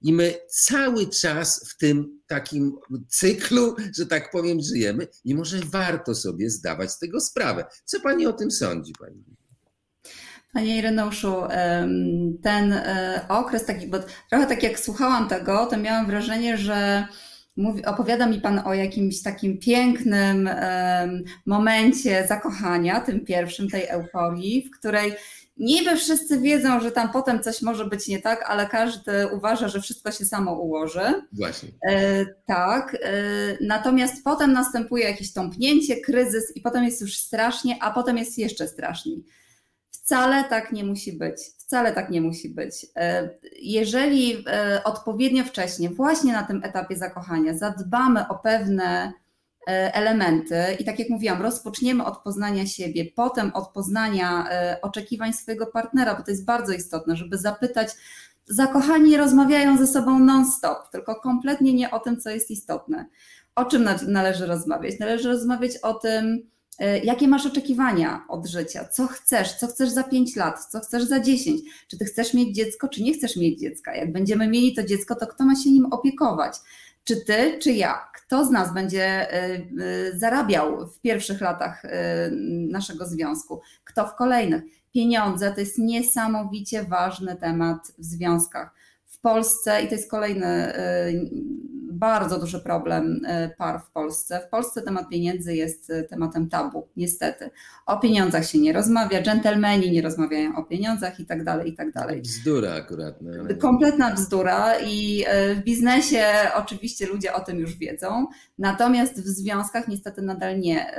[0.06, 2.72] I my cały czas w tym takim
[3.08, 7.64] cyklu, że tak powiem, żyjemy i może warto sobie zdawać z tego sprawę.
[7.84, 9.24] Co pani o tym sądzi, pani?
[10.52, 11.34] Panie Ireneuszu,
[12.42, 13.98] ten e, okres taki, bo
[14.30, 17.06] trochę tak jak słuchałam tego, to miałam wrażenie, że
[17.56, 24.68] mówi, opowiada mi Pan o jakimś takim pięknym um, momencie zakochania, tym pierwszym, tej euforii,
[24.68, 25.12] w której
[25.56, 29.80] niby wszyscy wiedzą, że tam potem coś może być nie tak, ale każdy uważa, że
[29.80, 31.22] wszystko się samo ułoży.
[31.32, 31.68] Właśnie.
[31.88, 32.96] E, tak.
[33.02, 33.08] E,
[33.60, 38.68] natomiast potem następuje jakieś tąpnięcie, kryzys i potem jest już strasznie, a potem jest jeszcze
[38.68, 39.24] straszniej.
[39.90, 41.36] Wcale tak nie musi być.
[41.66, 42.86] Wcale tak nie musi być.
[42.96, 43.30] E,
[43.62, 49.12] jeżeli e, odpowiednio wcześnie, właśnie na tym etapie zakochania, zadbamy o pewne
[49.68, 54.48] e, elementy i tak jak mówiłam, rozpoczniemy od poznania siebie, potem od poznania
[54.82, 57.88] oczekiwań swojego partnera, bo to jest bardzo istotne, żeby zapytać,
[58.44, 63.06] zakochani rozmawiają ze sobą non-stop, tylko kompletnie nie o tym, co jest istotne.
[63.54, 64.98] O czym należy rozmawiać?
[64.98, 66.50] Należy rozmawiać o tym,
[67.04, 68.84] jakie masz oczekiwania od życia?
[68.84, 69.52] Co chcesz?
[69.52, 70.64] Co chcesz za 5 lat?
[70.64, 71.60] Co chcesz za 10?
[71.88, 73.94] Czy ty chcesz mieć dziecko, czy nie chcesz mieć dziecka?
[73.94, 76.56] Jak będziemy mieli to dziecko, to kto ma się nim opiekować?
[77.04, 78.10] Czy ty, czy ja?
[78.14, 79.60] Kto z nas będzie e, e,
[80.18, 81.82] zarabiał w pierwszych latach
[82.68, 83.60] naszego związku?
[83.84, 84.62] Kto w kolejnych?
[84.94, 88.74] Pieniądze to jest niesamowicie ważny temat w związkach.
[89.06, 90.72] W Polsce, i to jest kolejny
[91.98, 94.40] bardzo duży problem e, par w Polsce.
[94.46, 97.50] W Polsce temat pieniędzy jest e, tematem tabu, niestety.
[97.86, 101.92] O pieniądzach się nie rozmawia, dżentelmeni nie rozmawiają o pieniądzach i tak dalej, i tak
[101.92, 102.22] dalej.
[102.22, 103.22] Bzdura akurat.
[103.22, 103.32] No.
[103.60, 106.24] Kompletna bzdura i e, w biznesie
[106.54, 108.26] oczywiście ludzie o tym już wiedzą,
[108.58, 110.96] natomiast w związkach niestety nadal nie.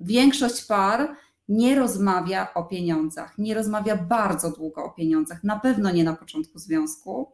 [0.00, 1.16] Większość par
[1.48, 6.58] nie rozmawia o pieniądzach, nie rozmawia bardzo długo o pieniądzach, na pewno nie na początku
[6.58, 7.32] związku.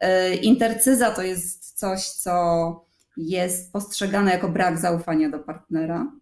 [0.00, 2.86] E, intercyza to jest coś, co
[3.16, 6.12] jest postrzegane jako brak zaufania do partnera.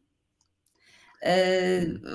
[1.23, 1.37] E,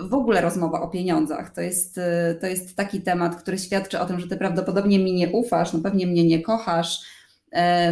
[0.10, 4.06] w ogóle rozmowa o pieniądzach to jest, e, to jest taki temat, który świadczy o
[4.06, 7.20] tym, że ty prawdopodobnie mi nie ufasz, no pewnie mnie nie kochasz,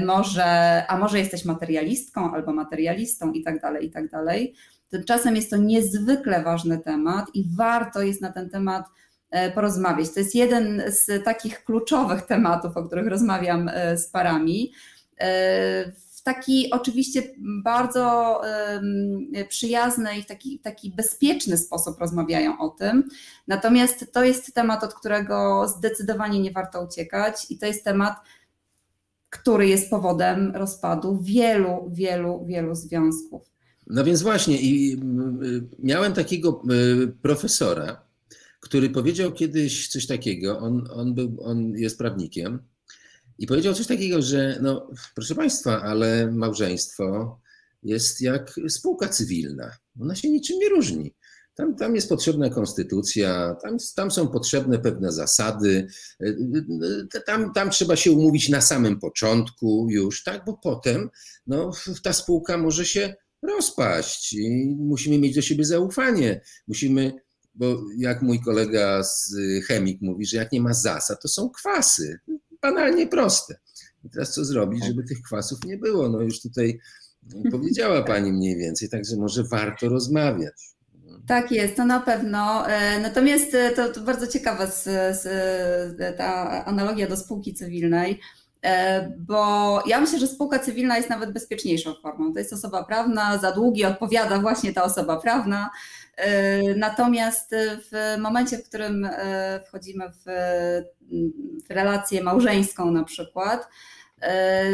[0.05, 0.45] może,
[0.88, 4.53] a może jesteś materialistką albo materialistą i tak dalej, i tak dalej.
[4.89, 8.86] Tymczasem jest to niezwykle ważny temat i warto jest na ten temat
[9.55, 10.13] porozmawiać.
[10.13, 14.73] To jest jeden z takich kluczowych tematów, o których rozmawiam e, z parami.
[15.17, 17.23] E, w taki oczywiście
[17.63, 18.41] bardzo
[19.49, 23.03] przyjazny i taki, taki bezpieczny sposób rozmawiają o tym.
[23.47, 28.15] Natomiast to jest temat, od którego zdecydowanie nie warto uciekać i to jest temat,
[29.30, 33.51] który jest powodem rozpadu wielu, wielu, wielu związków.
[33.88, 35.01] No więc właśnie, i
[35.80, 36.61] miałem takiego
[37.21, 38.07] profesora,
[38.60, 42.60] który powiedział kiedyś coś takiego, on, on, był, on jest prawnikiem,
[43.39, 47.39] i powiedział coś takiego, że no, proszę Państwa, ale małżeństwo
[47.84, 49.72] jest jak spółka cywilna.
[50.01, 51.16] Ona się niczym nie różni.
[51.55, 55.88] Tam, tam jest potrzebna konstytucja, tam, tam są potrzebne pewne zasady,
[57.26, 61.10] tam, tam trzeba się umówić na samym początku już, tak, bo potem
[61.47, 61.72] no,
[62.03, 66.41] ta spółka może się rozpaść i musimy mieć do siebie zaufanie.
[66.68, 67.14] Musimy
[67.58, 69.36] bo jak mój kolega z
[69.68, 72.20] chemik mówi, że jak nie ma zasad, to są kwasy.
[72.62, 73.55] Banalnie proste.
[74.03, 76.10] I teraz co zrobić, żeby tych kwasów nie było?
[76.10, 76.80] No już tutaj
[77.51, 80.78] powiedziała Pani mniej więcej, także może warto rozmawiać.
[81.28, 82.70] Tak jest, to na pewno.
[82.70, 84.84] E, natomiast e, to, to bardzo ciekawa z,
[85.22, 85.26] z,
[85.99, 88.20] e, ta analogia do spółki cywilnej,
[89.18, 92.34] bo ja myślę, że spółka cywilna jest nawet bezpieczniejszą formą.
[92.34, 95.70] To jest osoba prawna, za długi odpowiada właśnie ta osoba prawna,
[96.18, 97.55] E, natomiast
[97.91, 100.24] w momencie, w którym e, wchodzimy w,
[101.68, 103.68] w relację małżeńską na przykład,
[104.22, 104.65] e,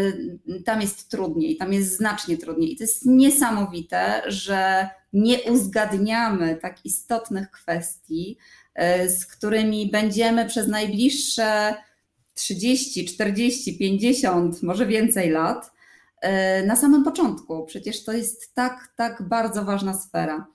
[0.66, 2.74] tam jest trudniej, tam jest znacznie trudniej.
[2.74, 8.38] I to jest niesamowite, że nie uzgadniamy tak istotnych kwestii,
[9.08, 11.76] z którymi będziemy przez najbliższe
[12.44, 15.72] 30, 40, 50, może więcej lat
[16.68, 17.66] na samym początku.
[17.66, 20.48] Przecież to jest tak, tak bardzo ważna sfera.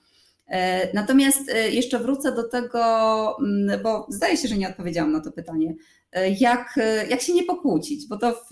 [0.49, 5.21] E, natomiast e, jeszcze wrócę do tego, mm, bo zdaje się, że nie odpowiedziałam na
[5.21, 5.75] to pytanie.
[6.11, 6.79] E, jak,
[7.09, 8.49] jak się nie pokłócić, bo to w,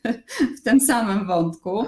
[0.60, 1.84] w tym samym wątku.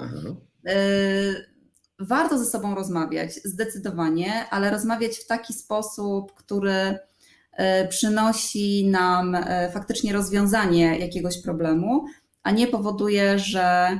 [1.99, 6.99] Warto ze sobą rozmawiać, zdecydowanie, ale rozmawiać w taki sposób, który
[7.89, 9.37] przynosi nam
[9.73, 12.05] faktycznie rozwiązanie jakiegoś problemu,
[12.43, 13.99] a nie powoduje, że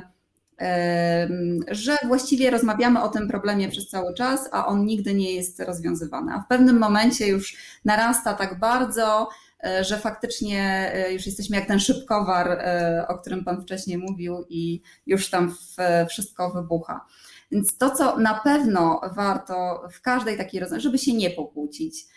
[1.70, 6.32] że właściwie rozmawiamy o tym problemie przez cały czas, a on nigdy nie jest rozwiązywany.
[6.32, 9.28] A w pewnym momencie już narasta tak bardzo,
[9.64, 14.44] e, że faktycznie e, już jesteśmy jak ten szybkowar, e, o którym Pan wcześniej mówił,
[14.48, 15.54] i już tam
[16.08, 17.06] wszystko wybucha.
[17.50, 22.15] Więc to, co na pewno warto w każdej takiej rozmowie, żeby się nie pokłócić, E,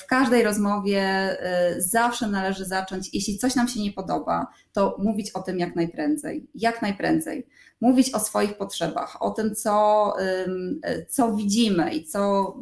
[0.00, 5.30] w każdej rozmowie e, zawsze należy zacząć, jeśli coś nam się nie podoba, to mówić
[5.30, 7.46] o tym jak najprędzej, jak najprędzej.
[7.80, 10.14] Mówić o swoich potrzebach, o tym, co,
[11.08, 12.54] co widzimy i co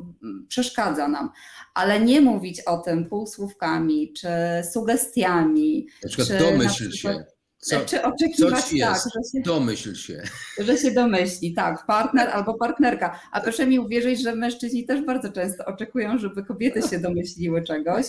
[0.49, 1.31] przeszkadza nam,
[1.75, 4.29] ale nie mówić o tym półsłówkami czy
[4.73, 5.87] sugestiami.
[6.03, 7.17] Na przykład czy domyśl na przykład...
[7.17, 10.23] się co, czy oczekiwać tak, jest, że się, domyśl się.
[10.59, 13.21] Że się domyśli, tak, partner albo partnerka.
[13.33, 18.07] A proszę mi uwierzyć, że mężczyźni też bardzo często oczekują, żeby kobiety się domyśliły czegoś.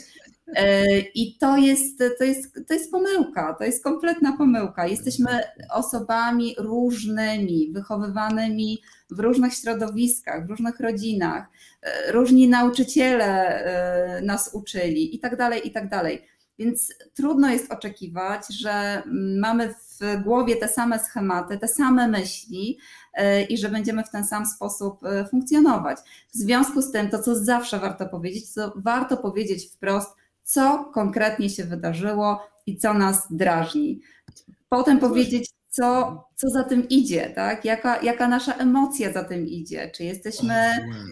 [0.55, 4.87] E, I to jest, to jest, to jest pomyłka, to jest kompletna pomyłka.
[4.87, 5.39] Jesteśmy
[5.73, 8.81] osobami różnymi, wychowywanymi
[9.11, 11.45] w różnych środowiskach, w różnych rodzinach.
[11.81, 16.30] E, różni nauczyciele e, nas uczyli i tak dalej, i tak dalej.
[16.61, 19.03] Więc trudno jest oczekiwać, że
[19.39, 22.77] mamy w głowie te same schematy, te same myśli
[23.13, 25.97] e, i że będziemy w ten sam sposób e, funkcjonować.
[26.33, 30.09] W związku z tym, to co zawsze warto powiedzieć, to warto powiedzieć wprost,
[30.43, 34.01] co konkretnie się wydarzyło i co nas drażni.
[34.69, 37.65] Potem powiedzieć, co, co za tym idzie, tak?
[37.65, 40.71] Jaka, jaka nasza emocja za tym idzie, czy jesteśmy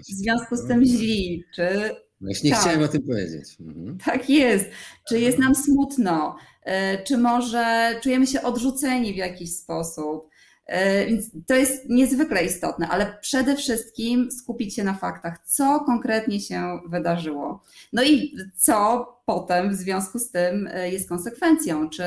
[0.09, 2.59] w związku z tym źli, czy Właśnie tak.
[2.59, 3.57] chciałem o tym powiedzieć.
[3.59, 3.97] Mhm.
[4.05, 4.65] Tak jest.
[5.07, 6.35] Czy jest nam smutno?
[6.63, 10.29] E, czy może czujemy się odrzuceni w jakiś sposób?
[10.65, 16.39] E, więc to jest niezwykle istotne, ale przede wszystkim skupić się na faktach, co konkretnie
[16.39, 17.63] się wydarzyło.
[17.93, 22.03] No i co potem w związku z tym e, jest konsekwencją, czy,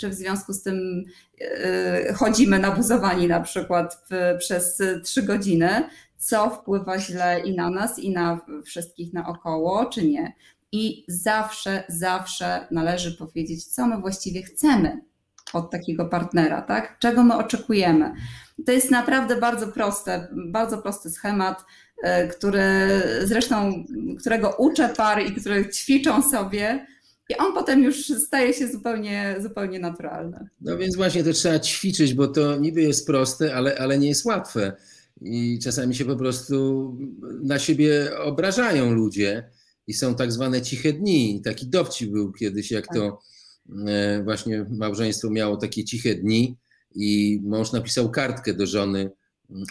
[0.00, 1.04] czy w związku z tym
[2.14, 4.06] chodzimy nabuzowani na przykład
[4.38, 5.84] przez trzy godziny,
[6.22, 10.32] co wpływa źle i na nas, i na wszystkich naokoło, czy nie.
[10.72, 15.00] I zawsze, zawsze należy powiedzieć, co my właściwie chcemy
[15.52, 16.98] od takiego partnera, tak?
[16.98, 18.12] Czego my oczekujemy.
[18.66, 21.64] To jest naprawdę bardzo proste, bardzo prosty schemat,
[22.02, 22.62] e, który
[23.24, 23.84] zresztą,
[24.20, 26.86] którego uczę pary i które ćwiczą sobie.
[27.28, 30.48] I on potem już staje się zupełnie, zupełnie naturalny.
[30.60, 34.24] No więc właśnie to trzeba ćwiczyć, bo to niby jest proste, ale, ale nie jest
[34.24, 34.72] łatwe
[35.24, 36.98] i czasami się po prostu
[37.42, 39.50] na siebie obrażają ludzie
[39.86, 41.42] i są tak zwane ciche dni.
[41.44, 43.18] Taki dowcip był kiedyś, jak to
[43.88, 46.58] e, właśnie małżeństwo miało takie ciche dni
[46.94, 49.10] i mąż napisał kartkę do żony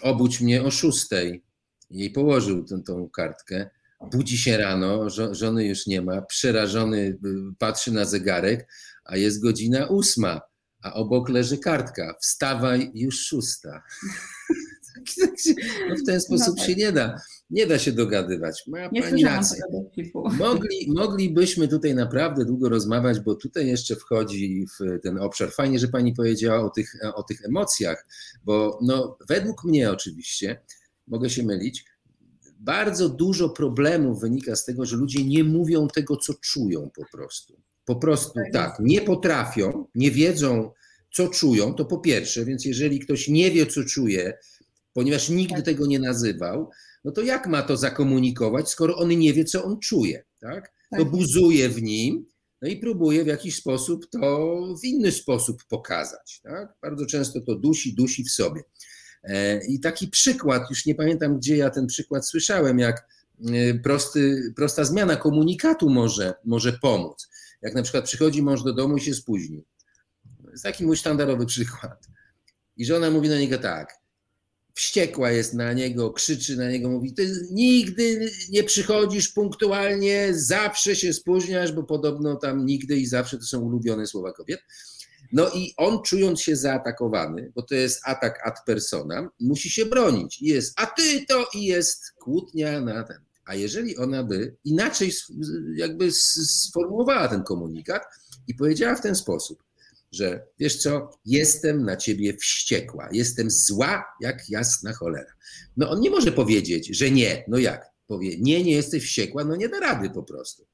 [0.02, 1.44] obudź mnie o szóstej.
[1.90, 3.70] Jej położył tę, tą kartkę.
[4.12, 7.18] Budzi się rano, żony już nie ma, przerażony y,
[7.58, 8.68] patrzy na zegarek,
[9.04, 10.40] a jest godzina ósma,
[10.82, 12.14] a obok leży kartka.
[12.20, 13.82] Wstawaj, już szósta.
[15.88, 16.66] No w ten sposób no tak.
[16.66, 17.20] się nie da.
[17.50, 18.62] Nie da się dogadywać.
[18.66, 19.62] Ma nie pani rację.
[20.38, 25.52] Mogli, moglibyśmy tutaj naprawdę długo rozmawiać, bo tutaj jeszcze wchodzi w ten obszar.
[25.52, 28.06] Fajnie, że pani powiedziała o tych, o tych emocjach,
[28.44, 30.60] bo no, według mnie oczywiście,
[31.06, 31.84] mogę się mylić,
[32.62, 37.60] bardzo dużo problemów wynika z tego, że ludzie nie mówią tego, co czują po prostu.
[37.84, 40.70] Po prostu tak, tak nie potrafią, nie wiedzą,
[41.12, 44.38] co czują, to po pierwsze, więc jeżeli ktoś nie wie, co czuje,
[44.92, 45.64] ponieważ nigdy tak.
[45.64, 46.70] tego nie nazywał,
[47.04, 50.72] no to jak ma to zakomunikować, skoro on nie wie, co on czuje, tak?
[50.90, 51.10] To tak.
[51.10, 52.26] buzuje w nim,
[52.62, 56.74] no i próbuje w jakiś sposób to w inny sposób pokazać, tak?
[56.82, 58.62] Bardzo często to dusi, dusi w sobie.
[59.22, 63.08] E, I taki przykład, już nie pamiętam, gdzie ja ten przykład słyszałem, jak
[63.52, 67.28] e, prosty, prosta zmiana komunikatu może, może pomóc.
[67.62, 69.64] Jak na przykład przychodzi mąż do domu i się spóźnił.
[70.44, 72.08] To jest taki mój sztandarowy przykład.
[72.76, 74.01] I żona mówi na niego tak,
[74.74, 81.12] wściekła jest na niego, krzyczy na niego, mówi: Ty nigdy nie przychodzisz punktualnie, zawsze się
[81.12, 84.60] spóźniasz, bo podobno tam nigdy i zawsze to są ulubione słowa kobiet.
[85.32, 90.42] No i on, czując się zaatakowany, bo to jest atak ad personam, musi się bronić.
[90.42, 93.16] Jest, a ty to i jest kłótnia na ten.
[93.44, 95.12] A jeżeli ona by inaczej
[95.74, 98.02] jakby sformułowała ten komunikat
[98.48, 99.62] i powiedziała w ten sposób,
[100.12, 105.32] że wiesz co, jestem na ciebie wściekła, jestem zła jak jasna cholera.
[105.76, 107.44] No on nie może powiedzieć, że nie.
[107.48, 107.92] No jak?
[108.06, 110.66] Powie, nie, nie jesteś wściekła, no nie da rady po prostu.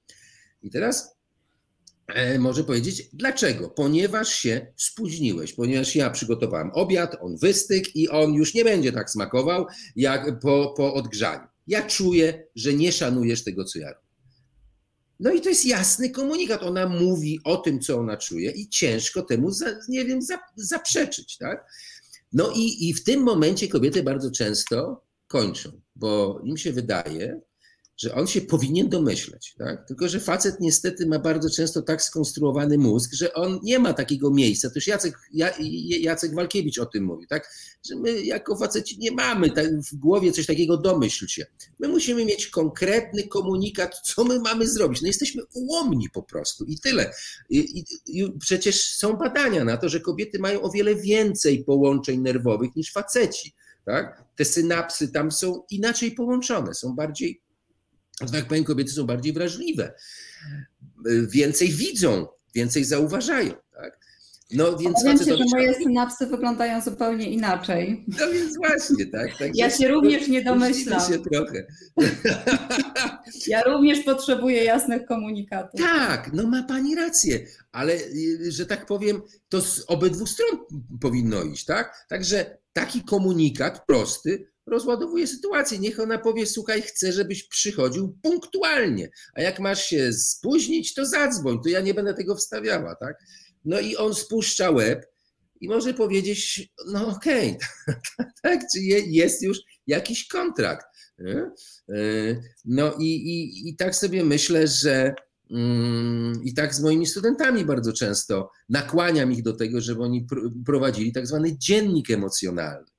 [0.62, 1.16] I teraz
[2.06, 3.70] e, może powiedzieć, dlaczego?
[3.70, 9.10] Ponieważ się spóźniłeś, ponieważ ja przygotowałem obiad, on wystyk i on już nie będzie tak
[9.10, 9.66] smakował
[9.96, 11.48] jak po, po odgrzaniu.
[11.66, 14.07] Ja czuję, że nie szanujesz tego, co ja robię.
[15.20, 16.62] No i to jest jasny komunikat.
[16.62, 19.50] Ona mówi o tym, co ona czuje, i ciężko temu,
[19.88, 20.20] nie wiem,
[20.56, 21.36] zaprzeczyć.
[21.36, 21.66] Tak?
[22.32, 27.40] No i, i w tym momencie kobiety bardzo często kończą, bo im się wydaje,
[27.98, 29.54] że on się powinien domyśleć.
[29.58, 29.86] Tak?
[29.88, 34.30] Tylko, że facet niestety ma bardzo często tak skonstruowany mózg, że on nie ma takiego
[34.30, 34.70] miejsca.
[34.70, 35.18] Też Jacek,
[36.00, 37.50] Jacek Walkiewicz o tym mówi, tak?
[37.88, 39.50] że my jako faceci nie mamy
[39.92, 41.46] w głowie coś takiego, domyśl się.
[41.78, 45.02] My musimy mieć konkretny komunikat, co my mamy zrobić.
[45.02, 47.12] No jesteśmy ułomni po prostu i tyle.
[47.50, 52.20] I, i, i przecież są badania na to, że kobiety mają o wiele więcej połączeń
[52.20, 53.54] nerwowych niż faceci.
[53.84, 54.24] Tak?
[54.36, 57.40] Te synapsy tam są inaczej połączone, są bardziej
[58.20, 59.94] że tak powiem, kobiety są bardziej wrażliwe,
[61.30, 63.52] więcej widzą, więcej zauważają.
[63.74, 63.98] Tak?
[64.52, 68.04] No więc Powiem się, że moje synapsy wyglądają zupełnie inaczej.
[68.20, 69.38] No więc właśnie, tak.
[69.38, 71.00] tak ja się również nie domyślam.
[71.12, 71.66] się trochę.
[73.46, 75.80] Ja również potrzebuję jasnych komunikatów.
[75.80, 80.58] Tak, no ma pani rację, ale y, że tak powiem, to z obydwu stron
[81.00, 82.06] powinno iść, tak?
[82.08, 85.78] Także taki komunikat prosty rozładowuje sytuację.
[85.78, 91.58] Niech ona powie, słuchaj, chcę, żebyś przychodził punktualnie, a jak masz się spóźnić, to zadzwoń,
[91.62, 93.16] to ja nie będę tego wstawiała, tak?
[93.64, 95.06] No i on spuszcza łeb
[95.60, 97.58] i może powiedzieć, no okej,
[97.88, 100.86] okay, tak, czy jest już jakiś kontrakt.
[101.88, 105.14] E, no i, i, i tak sobie myślę, że
[105.50, 110.26] mm, i tak z moimi studentami bardzo często nakłaniam ich do tego, żeby oni
[110.66, 112.97] prowadzili tak zwany dziennik emocjonalny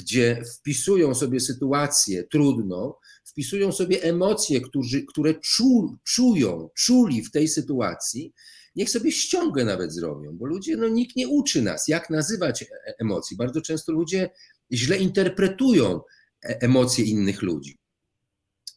[0.00, 2.92] gdzie wpisują sobie sytuację trudną,
[3.24, 8.34] wpisują sobie emocje, którzy, które czu, czują, czuli w tej sytuacji,
[8.76, 12.66] niech sobie ściągę nawet zrobią, bo ludzie, no nikt nie uczy nas, jak nazywać e,
[12.98, 13.36] emocji.
[13.36, 14.30] Bardzo często ludzie
[14.72, 16.00] źle interpretują
[16.44, 17.78] e, emocje innych ludzi.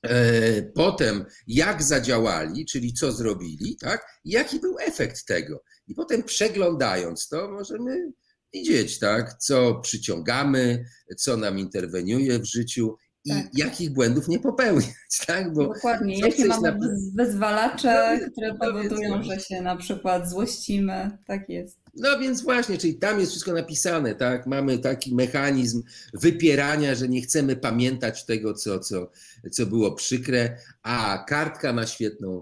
[0.03, 4.19] E, potem, jak zadziałali, czyli co zrobili, tak?
[4.25, 5.63] Jaki był efekt tego.
[5.87, 8.11] I potem przeglądając to, możemy
[8.53, 10.85] widzieć, tak, co przyciągamy,
[11.17, 13.45] co nam interweniuje w życiu i tak.
[13.53, 14.93] jakich błędów nie popełniać,
[15.27, 15.53] tak?
[15.53, 16.79] Bo Dokładnie, jakie mamy na...
[17.15, 21.79] wyzwalacze, no, które powodują, że się na przykład złościmy, tak jest.
[21.95, 24.47] No więc właśnie, czyli tam jest wszystko napisane, tak?
[24.47, 25.83] Mamy taki mechanizm
[26.13, 29.11] wypierania, że nie chcemy pamiętać tego, co, co,
[29.51, 32.41] co było przykre, a kartka ma świetną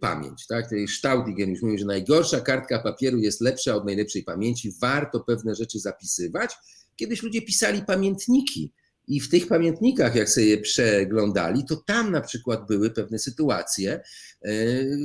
[0.00, 0.46] pamięć.
[0.46, 0.64] Tak?
[0.98, 4.72] Staudigen już mówił, że najgorsza kartka papieru jest lepsza od najlepszej pamięci.
[4.80, 6.54] Warto pewne rzeczy zapisywać.
[6.96, 8.72] Kiedyś ludzie pisali pamiętniki
[9.08, 14.00] i w tych pamiętnikach, jak sobie je przeglądali, to tam na przykład były pewne sytuacje,
[14.42, 14.96] yy,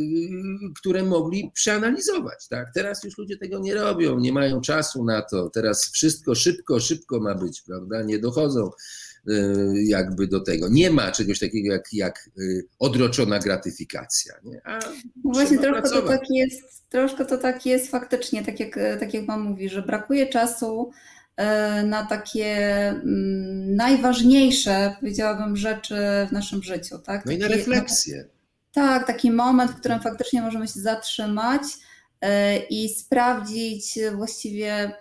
[0.75, 2.47] które mogli przeanalizować.
[2.47, 2.73] Tak?
[2.73, 5.49] Teraz już ludzie tego nie robią, nie mają czasu na to.
[5.49, 8.03] Teraz wszystko szybko, szybko ma być, prawda?
[8.03, 8.71] Nie dochodzą
[9.73, 10.69] jakby do tego.
[10.69, 14.33] Nie ma czegoś takiego jak, jak y, odroczona gratyfikacja.
[14.43, 14.61] Nie?
[14.63, 14.79] A
[15.23, 19.25] no właśnie troszkę to, tak jest, troszkę to tak jest faktycznie, tak jak, tak jak
[19.25, 21.43] Pan mówi, że brakuje czasu y,
[21.83, 22.57] na takie
[22.87, 25.95] mm, najważniejsze, powiedziałabym, rzeczy
[26.29, 26.99] w naszym życiu.
[26.99, 27.25] Tak?
[27.25, 28.25] No i na refleksję.
[28.71, 31.61] Tak, taki moment, w którym faktycznie możemy się zatrzymać
[32.69, 34.91] i sprawdzić właściwie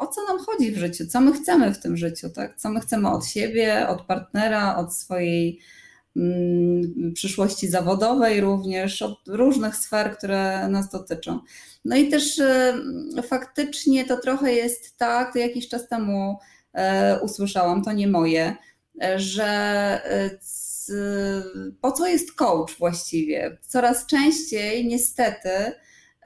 [0.00, 2.56] o co nam chodzi w życiu, co my chcemy w tym życiu, tak?
[2.56, 5.60] co my chcemy od siebie, od partnera, od swojej
[6.16, 11.40] mm, przyszłości zawodowej również, od różnych sfer, które nas dotyczą.
[11.84, 16.38] No i też y, faktycznie to trochę jest tak, to jakiś czas temu
[16.74, 16.80] y,
[17.22, 18.56] usłyszałam, to nie moje,
[19.16, 23.58] że y, po co jest coach właściwie?
[23.68, 25.50] Coraz częściej niestety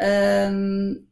[0.00, 1.04] Y,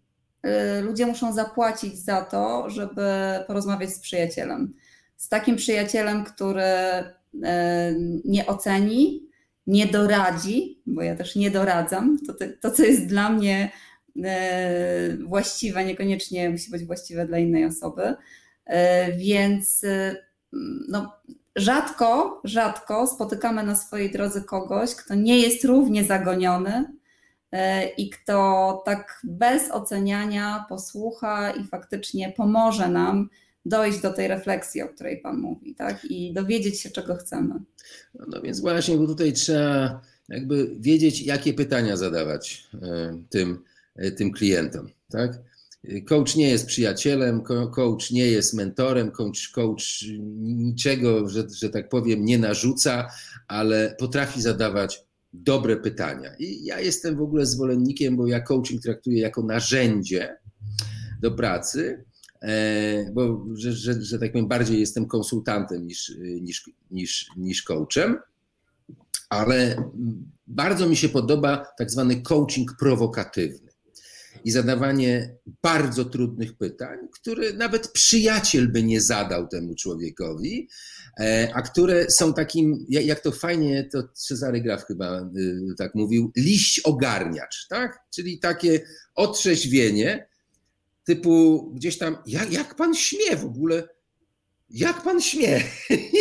[0.83, 3.03] ludzie muszą zapłacić za to, żeby
[3.47, 4.75] porozmawiać z przyjacielem.
[5.17, 7.41] Z takim przyjacielem, który y,
[8.25, 9.29] nie oceni,
[9.67, 12.19] nie doradzi, bo ja też nie doradzam.
[12.27, 13.71] To, to co jest dla mnie
[14.17, 14.23] y,
[15.25, 18.15] właściwe, niekoniecznie musi być właściwe dla innej osoby.
[19.17, 19.85] Więc
[20.89, 21.13] no,
[21.57, 26.85] rzadko, rzadko spotykamy na swojej drodze kogoś, kto nie jest równie zagoniony,
[27.97, 33.29] i kto tak bez oceniania posłucha i faktycznie pomoże nam
[33.67, 36.05] dojść do tej refleksji, o której Pan mówi, tak?
[36.05, 37.55] I dowiedzieć się, czego chcemy.
[38.15, 43.65] No, no więc właśnie, bo tutaj trzeba jakby wiedzieć, jakie pytania zadawać e, tym,
[43.97, 45.33] e, tym klientom, tak?
[46.09, 47.43] Coach nie jest przyjacielem,
[47.75, 50.03] coach nie jest mentorem, coach, coach
[50.41, 53.09] niczego, że, że tak powiem, nie narzuca,
[53.49, 56.35] ale potrafi zadawać dobre pytania.
[56.39, 60.37] I ja jestem w ogóle zwolennikiem, bo ja coaching traktuję jako narzędzie
[61.21, 62.05] do pracy,
[62.43, 68.19] e, bo że, że, że tak powiem, bardziej jestem konsultantem niż, niż, niż, niż coachem,
[69.29, 69.77] ale
[70.47, 73.73] bardzo mi się podoba tak zwany coaching prowokatywny.
[74.45, 80.69] i zadawanie bardzo trudnych pytań, które nawet przyjaciel by nie zadał temu człowiekowi,
[81.55, 86.81] a które są takim, jak to fajnie, to Cezary Graf chyba y, tak mówił, liść
[86.81, 87.99] ogarniacz, tak?
[88.11, 88.81] Czyli takie
[89.15, 90.27] otrzeźwienie,
[91.05, 93.89] typu gdzieś tam, jak, jak pan śmie w ogóle,
[94.71, 95.61] jak pan śmie?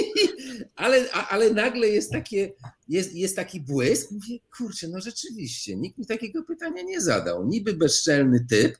[0.76, 2.54] ale, ale nagle jest, takie,
[2.88, 7.48] jest, jest taki błysk, mówię, kurczę, no rzeczywiście, nikt mi takiego pytania nie zadał.
[7.48, 8.78] Niby bezczelny typ,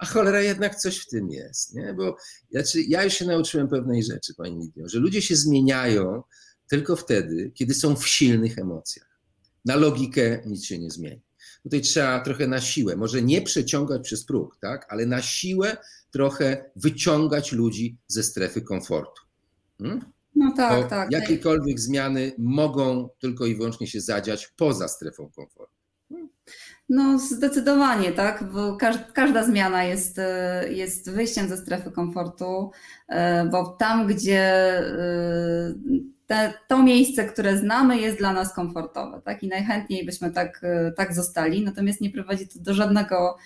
[0.00, 1.74] a cholera jednak coś w tym jest.
[1.74, 1.94] Nie?
[1.94, 2.16] Bo
[2.50, 6.22] znaczy, ja już się nauczyłem pewnej rzeczy, pani Lidio, że ludzie się zmieniają
[6.70, 9.20] tylko wtedy, kiedy są w silnych emocjach.
[9.64, 11.22] Na logikę nic się nie zmieni.
[11.62, 14.86] Tutaj trzeba trochę na siłę, może nie przeciągać przez próg, tak?
[14.88, 15.76] ale na siłę
[16.10, 19.22] trochę wyciągać ludzi ze strefy komfortu.
[19.78, 20.00] Hmm?
[20.34, 21.12] No tak, Bo tak.
[21.12, 25.69] Jakiekolwiek zmiany mogą tylko i wyłącznie się zadziać poza strefą komfortu.
[26.88, 28.76] No zdecydowanie, tak, bo
[29.14, 32.70] każda zmiana jest, e, jest wyjściem ze strefy komfortu,
[33.08, 34.40] e, bo tam, gdzie
[34.78, 35.74] e,
[36.26, 40.60] te, to miejsce, które znamy, jest dla nas komfortowe, tak, i najchętniej byśmy tak,
[40.96, 43.36] tak zostali, natomiast nie prowadzi to do żadnego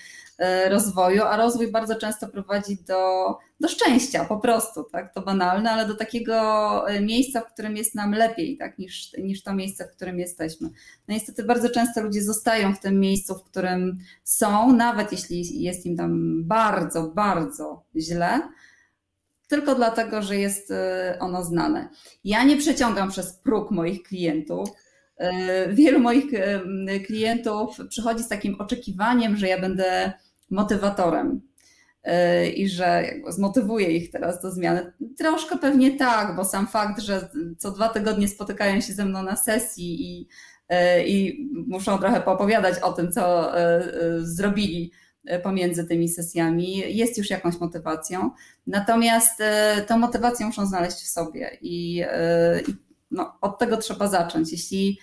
[0.69, 5.15] rozwoju, a rozwój bardzo często prowadzi do, do szczęścia po prostu, tak?
[5.15, 6.35] To banalne, ale do takiego
[6.89, 8.79] e, miejsca, w którym jest nam lepiej, tak?
[8.79, 10.69] Niż, niż to miejsce, w którym jesteśmy.
[11.09, 15.87] No niestety bardzo często ludzie zostają w tym miejscu, w którym są, nawet jeśli jest
[15.87, 18.41] im tam bardzo, bardzo źle,
[19.49, 21.89] tylko dlatego, że jest e, ono znane.
[22.25, 24.69] Ja nie przeciągam przez próg moich klientów.
[25.69, 26.25] Wielu moich
[27.07, 30.13] klientów przychodzi z takim oczekiwaniem, że ja będę
[30.51, 31.41] motywatorem
[32.05, 34.93] e, i że zmotywuję ich teraz do zmiany.
[35.19, 37.29] Troszkę pewnie tak, bo sam fakt, że
[37.59, 40.29] co dwa tygodnie spotykają się ze mną na sesji i,
[40.69, 43.83] e, i muszą trochę poopowiadać o tym, co e,
[44.21, 44.93] zrobili
[45.43, 48.31] pomiędzy tymi sesjami, jest już jakąś motywacją.
[48.67, 49.39] Natomiast
[49.87, 52.05] tę motywację muszą znaleźć w sobie i,
[52.69, 52.75] i
[53.11, 54.53] no, od tego trzeba zacząć.
[54.53, 54.99] Jeśli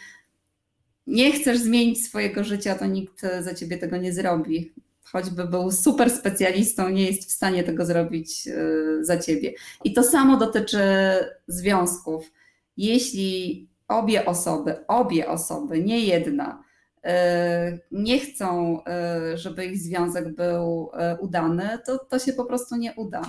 [1.08, 4.74] nie chcesz zmienić swojego życia, to nikt za ciebie tego nie zrobi
[5.04, 9.54] choćby był super specjalistą, nie jest w stanie tego zrobić y, za ciebie.
[9.84, 10.80] I to samo dotyczy
[11.48, 12.32] związków.
[12.78, 16.64] Jeśli obie osoby, obie osoby, nie jedna,
[16.98, 17.10] y,
[17.92, 18.80] nie chcą,
[19.34, 23.22] y, żeby ich związek był udany, to to się po prostu nie uda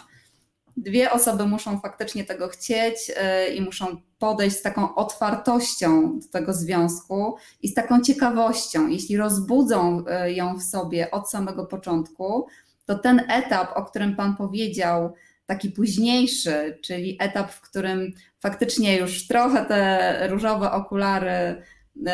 [0.77, 6.53] dwie osoby muszą faktycznie tego chcieć y, i muszą podejść z taką otwartością do tego
[6.53, 8.89] związku i z taką ciekawością.
[8.89, 12.47] Jeśli rozbudzą y, ją w sobie od samego początku,
[12.85, 15.13] to ten etap, o którym Pan powiedział,
[15.47, 21.63] taki późniejszy, czyli etap, w którym faktycznie już trochę te różowe okulary
[21.97, 22.11] y,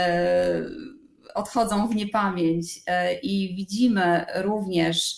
[1.35, 2.81] odchodzą w niepamięć
[3.23, 5.17] i widzimy również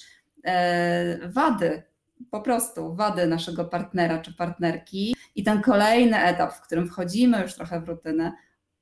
[1.28, 1.82] wady
[2.30, 7.54] po prostu wady naszego partnera czy partnerki i ten kolejny etap, w którym wchodzimy już
[7.54, 8.32] trochę w rutynę,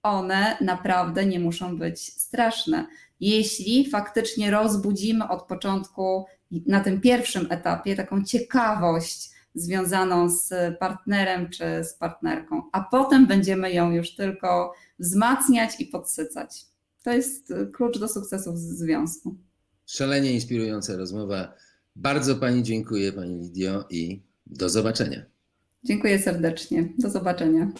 [0.02, 2.86] one naprawdę nie muszą być straszne.
[3.20, 6.24] Jeśli faktycznie rozbudzimy od początku
[6.66, 13.72] na tym pierwszym etapie taką ciekawość związaną z partnerem czy z partnerką, a potem będziemy
[13.72, 16.66] ją już tylko wzmacniać i podsycać.
[17.02, 19.36] To jest klucz do sukcesu w związku.
[19.86, 21.54] Szalenie inspirująca rozmowa.
[22.00, 25.22] Bardzo Pani dziękuję, Pani Lidio, i do zobaczenia.
[25.84, 26.88] Dziękuję serdecznie.
[26.98, 27.70] Do zobaczenia.